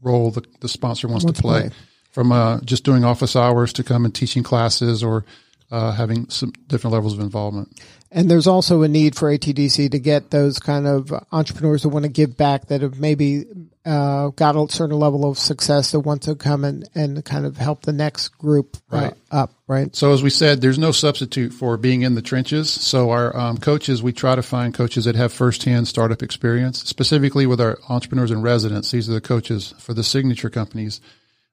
role 0.02 0.30
the, 0.30 0.44
the 0.60 0.68
sponsor 0.68 1.08
wants 1.08 1.24
Wants 1.24 1.38
to 1.38 1.42
to 1.42 1.48
play. 1.48 1.60
play. 1.62 1.70
From 2.12 2.32
uh, 2.32 2.60
just 2.62 2.84
doing 2.84 3.04
office 3.04 3.36
hours 3.36 3.72
to 3.74 3.84
come 3.84 4.04
and 4.04 4.14
teaching 4.14 4.42
classes 4.42 5.02
or 5.04 5.24
uh, 5.70 5.92
having 5.92 6.28
some 6.30 6.52
different 6.66 6.94
levels 6.94 7.12
of 7.12 7.20
involvement. 7.20 7.68
And 8.10 8.30
there's 8.30 8.46
also 8.46 8.82
a 8.82 8.88
need 8.88 9.16
for 9.16 9.30
ATDC 9.30 9.90
to 9.90 9.98
get 9.98 10.30
those 10.30 10.58
kind 10.58 10.86
of 10.86 11.12
entrepreneurs 11.30 11.82
who 11.82 11.90
want 11.90 12.04
to 12.04 12.10
give 12.10 12.36
back 12.36 12.66
that 12.66 12.80
have 12.80 12.98
maybe 12.98 13.44
uh, 13.84 14.28
got 14.28 14.56
a 14.56 14.70
certain 14.72 14.98
level 14.98 15.28
of 15.28 15.38
success 15.38 15.92
that 15.92 16.00
want 16.00 16.22
to 16.22 16.34
come 16.34 16.64
and, 16.64 16.88
and 16.94 17.24
kind 17.24 17.46
of 17.46 17.56
help 17.56 17.82
the 17.82 17.92
next 17.92 18.28
group 18.38 18.76
uh, 18.92 18.96
Right. 18.96 19.14
up, 19.30 19.52
right? 19.66 19.94
So 19.94 20.12
as 20.12 20.22
we 20.22 20.30
said, 20.30 20.60
there's 20.60 20.78
no 20.78 20.90
substitute 20.90 21.52
for 21.52 21.76
being 21.76 22.02
in 22.02 22.14
the 22.14 22.22
trenches. 22.22 22.70
So 22.70 23.10
our 23.10 23.34
um, 23.36 23.58
coaches, 23.58 24.02
we 24.02 24.12
try 24.12 24.34
to 24.34 24.42
find 24.42 24.74
coaches 24.74 25.04
that 25.04 25.14
have 25.16 25.32
firsthand 25.32 25.88
startup 25.88 26.22
experience, 26.22 26.82
specifically 26.84 27.46
with 27.46 27.60
our 27.60 27.78
entrepreneurs 27.88 28.30
and 28.30 28.42
residents. 28.42 28.90
These 28.90 29.08
are 29.08 29.14
the 29.14 29.20
coaches 29.20 29.74
for 29.78 29.94
the 29.94 30.04
signature 30.04 30.50
companies. 30.50 31.00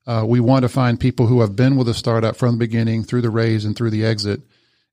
Uh, 0.08 0.24
we 0.28 0.40
want 0.40 0.64
to 0.64 0.70
find 0.70 1.00
people 1.00 1.28
who 1.28 1.42
have 1.42 1.56
been 1.56 1.76
with 1.78 1.90
a 1.90 1.94
startup 1.94 2.36
from 2.36 2.52
the 2.52 2.60
beginning 2.60 3.04
through 3.04 3.22
the 3.22 3.30
raise 3.30 3.66
and 3.66 3.76
through 3.76 3.90
the 3.90 4.06
exit. 4.06 4.42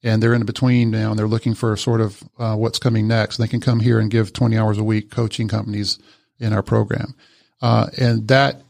And 0.02 0.22
they're 0.22 0.34
in 0.34 0.44
between 0.44 0.90
now 0.90 1.10
and 1.10 1.18
they're 1.18 1.28
looking 1.28 1.54
for 1.54 1.76
sort 1.76 2.00
of 2.00 2.22
uh, 2.38 2.56
what's 2.56 2.78
coming 2.78 3.06
next. 3.06 3.36
They 3.36 3.46
can 3.46 3.60
come 3.60 3.80
here 3.80 4.00
and 4.00 4.10
give 4.10 4.32
20 4.32 4.56
hours 4.58 4.78
a 4.78 4.84
week 4.84 5.10
coaching 5.10 5.46
companies 5.48 5.98
in 6.40 6.52
our 6.52 6.62
program. 6.62 7.14
Uh, 7.60 7.86
and 7.96 8.26
that 8.28 8.60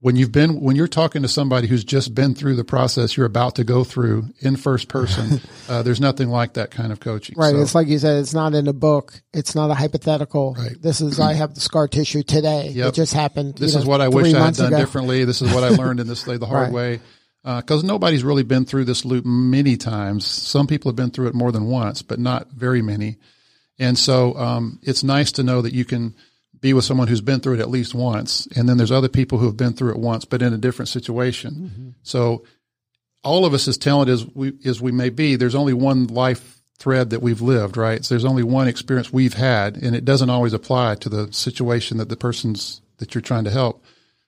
when 0.00 0.16
you've 0.16 0.32
been 0.32 0.60
when 0.60 0.76
you're 0.76 0.88
talking 0.88 1.22
to 1.22 1.28
somebody 1.28 1.66
who's 1.66 1.84
just 1.84 2.14
been 2.14 2.34
through 2.34 2.56
the 2.56 2.64
process 2.64 3.16
you're 3.16 3.26
about 3.26 3.54
to 3.56 3.64
go 3.64 3.84
through 3.84 4.24
in 4.40 4.56
first 4.56 4.88
person 4.88 5.40
uh, 5.68 5.82
there's 5.82 6.00
nothing 6.00 6.28
like 6.28 6.54
that 6.54 6.70
kind 6.70 6.90
of 6.92 7.00
coaching 7.00 7.34
Right. 7.38 7.50
So, 7.50 7.60
it's 7.60 7.74
like 7.74 7.86
you 7.86 7.98
said, 7.98 8.18
it's 8.18 8.34
not 8.34 8.54
in 8.54 8.66
a 8.68 8.72
book. 8.72 9.20
It's 9.32 9.54
not 9.54 9.70
a 9.70 9.74
hypothetical. 9.74 10.54
Right. 10.58 10.80
This 10.80 11.00
is, 11.00 11.20
I 11.20 11.34
have 11.34 11.54
the 11.54 11.60
scar 11.60 11.86
tissue 11.86 12.22
today. 12.22 12.68
Yep. 12.70 12.88
It 12.88 12.94
just 12.94 13.12
happened. 13.14 13.56
this 13.56 13.74
is 13.74 13.84
know, 13.84 13.90
what 13.90 14.00
i 14.00 14.08
wish 14.08 14.32
i 14.34 14.38
had 14.44 14.54
done 14.54 14.68
ago. 14.68 14.78
differently 14.78 15.24
this 15.24 15.42
is 15.42 15.52
what 15.54 15.64
i 15.64 15.68
learned 15.68 16.00
in 16.00 16.06
this 16.06 16.26
way, 16.26 16.36
the 16.36 16.46
hard 16.46 16.72
Right. 16.72 16.72
way 16.72 17.00
because 17.42 17.82
nobody's 17.82 18.24
really 18.24 18.42
been 18.42 18.64
through 18.64 18.84
this 18.84 19.04
loop 19.04 19.24
many 19.24 19.76
times 19.76 20.26
some 20.26 20.66
people 20.66 20.90
have 20.90 20.96
been 20.96 21.10
through 21.10 21.28
it 21.28 21.34
more 21.34 21.52
than 21.52 21.66
once 21.66 22.02
but 22.02 22.18
not 22.18 22.50
very 22.50 22.82
many 22.82 23.16
and 23.78 23.98
so 23.98 24.36
um, 24.36 24.78
it's 24.82 25.02
nice 25.02 25.32
to 25.32 25.42
know 25.42 25.62
that 25.62 25.72
you 25.72 25.84
can 25.84 26.14
be 26.60 26.74
with 26.74 26.84
someone 26.84 27.08
who's 27.08 27.22
been 27.22 27.40
through 27.40 27.54
it 27.54 27.60
at 27.60 27.70
least 27.70 27.94
once 27.94 28.46
and 28.54 28.68
then 28.68 28.76
there's 28.76 28.92
other 28.92 29.08
people 29.08 29.38
who 29.38 29.46
have 29.46 29.56
been 29.56 29.72
through 29.72 29.90
it 29.90 29.98
once 29.98 30.24
but 30.24 30.42
in 30.42 30.52
a 30.52 30.58
different 30.58 30.88
situation 30.88 31.54
Mm-hmm. 31.54 31.88
so 32.02 32.44
all 33.22 33.44
of 33.44 33.54
us 33.54 33.68
as 33.68 33.78
talented 33.78 34.12
as 34.12 34.26
we 34.34 34.52
as 34.64 34.80
we 34.80 34.92
may 34.92 35.10
be, 35.10 35.36
there's 35.36 35.54
only 35.54 35.74
one 35.74 36.06
life 36.06 36.60
thread 36.78 37.10
that 37.10 37.20
we've 37.20 37.42
lived, 37.42 37.76
right? 37.76 38.04
So 38.04 38.14
there's 38.14 38.24
only 38.24 38.42
one 38.42 38.68
experience 38.68 39.12
we've 39.12 39.34
had, 39.34 39.76
and 39.76 39.94
it 39.94 40.04
doesn't 40.04 40.30
always 40.30 40.54
apply 40.54 40.94
to 40.96 41.08
the 41.08 41.32
situation 41.32 41.98
that 41.98 42.08
the 42.08 42.16
person's 42.16 42.80
that 42.98 43.14
you're 43.14 43.22
trying 43.22 43.44
to 43.44 43.50
help 43.50 43.84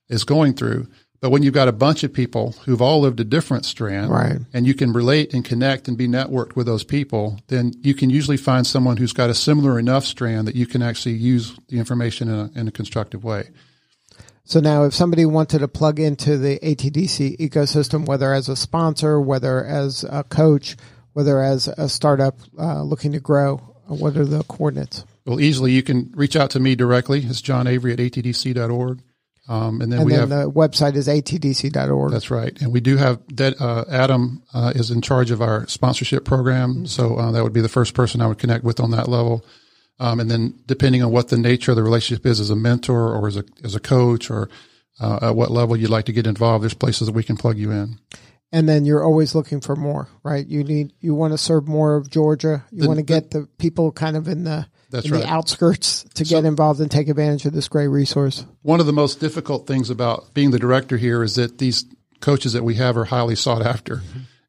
is 0.08 0.24
going 0.24 0.54
through. 0.54 0.88
But 1.22 1.30
when 1.30 1.44
you've 1.44 1.54
got 1.54 1.68
a 1.68 1.72
bunch 1.72 2.02
of 2.02 2.12
people 2.12 2.56
who've 2.64 2.82
all 2.82 3.00
lived 3.00 3.20
a 3.20 3.24
different 3.24 3.64
strand, 3.64 4.10
Right. 4.10 4.40
and 4.52 4.66
you 4.66 4.74
can 4.74 4.92
relate 4.92 5.32
and 5.32 5.44
connect 5.44 5.86
and 5.86 5.96
be 5.96 6.08
networked 6.08 6.56
with 6.56 6.66
those 6.66 6.82
people, 6.82 7.38
then 7.46 7.72
you 7.80 7.94
can 7.94 8.10
usually 8.10 8.36
find 8.36 8.66
someone 8.66 8.96
who's 8.96 9.12
got 9.12 9.30
a 9.30 9.34
similar 9.34 9.78
enough 9.78 10.04
strand 10.04 10.48
that 10.48 10.56
you 10.56 10.66
can 10.66 10.82
actually 10.82 11.14
use 11.14 11.54
the 11.68 11.78
information 11.78 12.28
in 12.28 12.34
a, 12.34 12.50
in 12.56 12.66
a 12.66 12.72
constructive 12.72 13.22
way. 13.22 13.50
So 14.44 14.58
now, 14.58 14.82
if 14.82 14.94
somebody 14.94 15.24
wanted 15.24 15.60
to 15.60 15.68
plug 15.68 16.00
into 16.00 16.36
the 16.36 16.58
ATDC 16.58 17.38
ecosystem, 17.38 18.04
whether 18.04 18.34
as 18.34 18.48
a 18.48 18.56
sponsor, 18.56 19.20
whether 19.20 19.64
as 19.64 20.02
a 20.02 20.24
coach, 20.24 20.76
whether 21.12 21.40
as 21.40 21.68
a 21.68 21.88
startup 21.88 22.40
uh, 22.58 22.82
looking 22.82 23.12
to 23.12 23.20
grow, 23.20 23.60
uh, 23.88 23.94
what 23.94 24.16
are 24.16 24.24
the 24.24 24.42
coordinates? 24.42 25.04
Well, 25.24 25.40
easily 25.40 25.70
you 25.70 25.84
can 25.84 26.10
reach 26.16 26.34
out 26.34 26.50
to 26.50 26.58
me 26.60 26.74
directly. 26.74 27.20
It's 27.24 27.40
John 27.40 27.68
Avery 27.68 27.92
at 27.92 28.00
atdc.org. 28.00 29.02
Um, 29.48 29.80
and 29.80 29.90
then 29.90 30.00
And 30.00 30.06
we 30.06 30.12
then 30.12 30.20
have 30.20 30.28
the 30.28 30.50
website 30.50 30.94
is 30.94 31.08
atdc.org. 31.08 32.12
That's 32.12 32.30
right, 32.30 32.56
and 32.60 32.72
we 32.72 32.80
do 32.80 32.96
have 32.96 33.20
that. 33.34 33.60
Uh, 33.60 33.84
Adam 33.90 34.42
uh, 34.54 34.72
is 34.74 34.90
in 34.90 35.02
charge 35.02 35.30
of 35.32 35.42
our 35.42 35.66
sponsorship 35.66 36.24
program, 36.24 36.86
so 36.86 37.16
uh, 37.16 37.32
that 37.32 37.42
would 37.42 37.52
be 37.52 37.60
the 37.60 37.68
first 37.68 37.94
person 37.94 38.20
I 38.20 38.28
would 38.28 38.38
connect 38.38 38.62
with 38.64 38.78
on 38.78 38.92
that 38.92 39.08
level. 39.08 39.44
Um, 39.98 40.20
and 40.20 40.30
then, 40.30 40.54
depending 40.66 41.02
on 41.02 41.10
what 41.10 41.28
the 41.28 41.36
nature 41.36 41.72
of 41.72 41.76
the 41.76 41.82
relationship 41.82 42.24
is, 42.24 42.38
as 42.40 42.50
a 42.50 42.56
mentor 42.56 43.14
or 43.14 43.26
as 43.26 43.36
a 43.36 43.44
as 43.64 43.74
a 43.74 43.80
coach, 43.80 44.30
or 44.30 44.48
uh, 45.00 45.18
at 45.22 45.36
what 45.36 45.50
level 45.50 45.76
you'd 45.76 45.90
like 45.90 46.04
to 46.06 46.12
get 46.12 46.26
involved, 46.26 46.62
there's 46.62 46.74
places 46.74 47.08
that 47.08 47.14
we 47.14 47.24
can 47.24 47.36
plug 47.36 47.58
you 47.58 47.72
in. 47.72 47.98
and 48.52 48.68
then 48.68 48.84
you're 48.84 49.02
always 49.02 49.34
looking 49.34 49.60
for 49.60 49.74
more, 49.74 50.08
right? 50.22 50.46
You 50.46 50.62
need 50.62 50.92
you 51.00 51.14
want 51.14 51.32
to 51.32 51.38
serve 51.38 51.66
more 51.66 51.96
of 51.96 52.10
Georgia. 52.10 52.64
You 52.70 52.86
want 52.86 52.98
to 52.98 53.04
get 53.04 53.30
the 53.30 53.48
people 53.58 53.90
kind 53.92 54.16
of 54.16 54.28
in 54.28 54.44
the 54.44 54.66
That's 54.92 55.06
in 55.06 55.12
right. 55.12 55.22
the 55.22 55.28
outskirts 55.28 56.04
to 56.14 56.24
get 56.24 56.44
involved 56.44 56.80
and 56.80 56.88
take 56.90 57.08
advantage 57.08 57.44
of 57.46 57.52
this 57.52 57.66
great 57.66 57.88
resource. 57.88 58.46
One 58.62 58.78
of 58.78 58.86
the 58.86 58.92
most 58.92 59.18
difficult 59.18 59.66
things 59.66 59.90
about 59.90 60.32
being 60.34 60.52
the 60.52 60.58
director 60.60 60.96
here 60.96 61.24
is 61.24 61.34
that 61.34 61.58
these 61.58 61.84
coaches 62.20 62.52
that 62.52 62.62
we 62.62 62.76
have 62.76 62.96
are 62.96 63.06
highly 63.06 63.34
sought 63.34 63.62
after, 63.66 64.02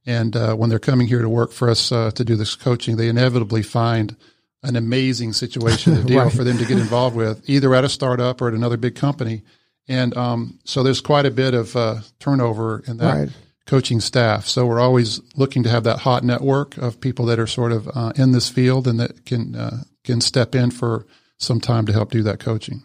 and 0.06 0.36
uh, 0.36 0.54
when 0.56 0.70
they're 0.70 0.78
coming 0.80 1.08
here 1.08 1.22
to 1.24 1.30
work 1.30 1.52
for 1.52 1.70
us 1.70 1.92
uh, 1.92 2.12
to 2.12 2.24
do 2.24 2.36
this 2.36 2.56
coaching, 2.56 2.98
they 2.98 3.08
inevitably 3.10 3.64
find 3.64 4.16
an 4.62 4.76
amazing 4.76 5.34
situation 5.34 5.96
to 5.98 6.04
deal 6.04 6.20
Right. 6.24 6.32
for 6.32 6.44
them 6.44 6.58
to 6.60 6.66
get 6.66 6.78
involved 6.78 7.16
with, 7.16 7.50
either 7.50 7.74
at 7.74 7.84
a 7.84 7.90
startup 7.90 8.42
or 8.42 8.50
at 8.50 8.54
another 8.54 8.78
big 8.78 8.96
company. 8.96 9.42
And 9.88 10.16
um, 10.16 10.60
so 10.64 10.84
there's 10.84 11.02
quite 11.02 11.26
a 11.26 11.32
bit 11.32 11.54
of 11.54 11.76
uh, 11.76 11.98
turnover 12.20 12.84
in 12.88 12.98
that 12.98 13.14
Right. 13.18 13.30
coaching 13.66 14.00
staff. 14.00 14.46
So 14.48 14.66
we're 14.66 14.80
always 14.80 15.20
looking 15.36 15.64
to 15.64 15.70
have 15.70 15.84
that 15.86 16.00
hot 16.00 16.24
network 16.24 16.78
of 16.78 17.02
people 17.02 17.26
that 17.26 17.40
are 17.40 17.48
sort 17.48 17.72
of 17.74 17.90
uh, 17.94 18.14
in 18.16 18.32
this 18.32 18.50
field 18.50 18.88
and 18.88 19.00
that 19.02 19.26
can 19.26 19.56
uh, 19.56 19.84
can 20.04 20.22
step 20.22 20.56
in 20.56 20.72
for 20.72 21.06
some 21.38 21.60
time 21.60 21.86
to 21.86 21.94
help 21.94 22.12
do 22.12 22.24
that 22.24 22.40
coaching. 22.40 22.84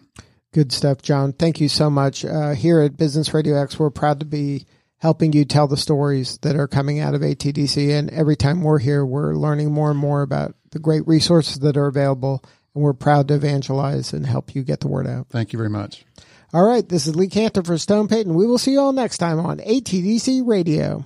Good 0.53 0.73
stuff, 0.73 1.03
John. 1.03 1.33
Thank 1.33 1.61
you 1.61 1.69
so 1.69 1.91
much. 1.91 2.25
Uh, 2.25 2.53
here 2.53 2.81
at 2.81 2.97
Business 2.97 3.35
Radio 3.35 3.61
X, 3.61 3.79
we're 3.79 3.91
proud 3.91 4.21
to 4.21 4.27
be 4.27 4.67
helping 4.99 5.33
you 5.33 5.45
tell 5.45 5.69
the 5.69 5.77
stories 5.77 6.39
that 6.39 6.57
are 6.57 6.67
coming 6.67 7.01
out 7.01 7.15
of 7.15 7.21
ATDC. 7.21 7.97
And 7.97 8.11
every 8.11 8.37
time 8.37 8.63
we're 8.63 8.79
here, 8.79 9.05
we're 9.05 9.35
learning 9.35 9.73
more 9.73 9.91
and 9.91 9.99
more 9.99 10.23
about 10.23 10.55
the 10.71 10.79
great 10.79 11.07
resources 11.07 11.61
that 11.61 11.77
are 11.77 11.87
available. 11.87 12.43
And 12.75 12.83
we're 12.83 12.95
proud 12.95 13.29
to 13.29 13.35
evangelize 13.35 14.13
and 14.13 14.27
help 14.27 14.55
you 14.55 14.63
get 14.63 14.81
the 14.81 14.89
word 14.89 15.07
out. 15.07 15.29
Thank 15.29 15.53
you 15.53 15.59
very 15.59 15.71
much. 15.71 16.05
All 16.53 16.67
right. 16.67 16.89
This 16.89 17.07
is 17.07 17.15
Lee 17.15 17.29
Kantor 17.29 17.65
for 17.65 17.77
Stone 17.77 18.09
Payton. 18.09 18.35
We 18.35 18.47
will 18.47 18.59
see 18.59 18.73
you 18.73 18.81
all 18.81 18.93
next 18.93 19.19
time 19.19 19.39
on 19.39 19.59
ATDC 19.59 20.47
Radio. 20.47 21.05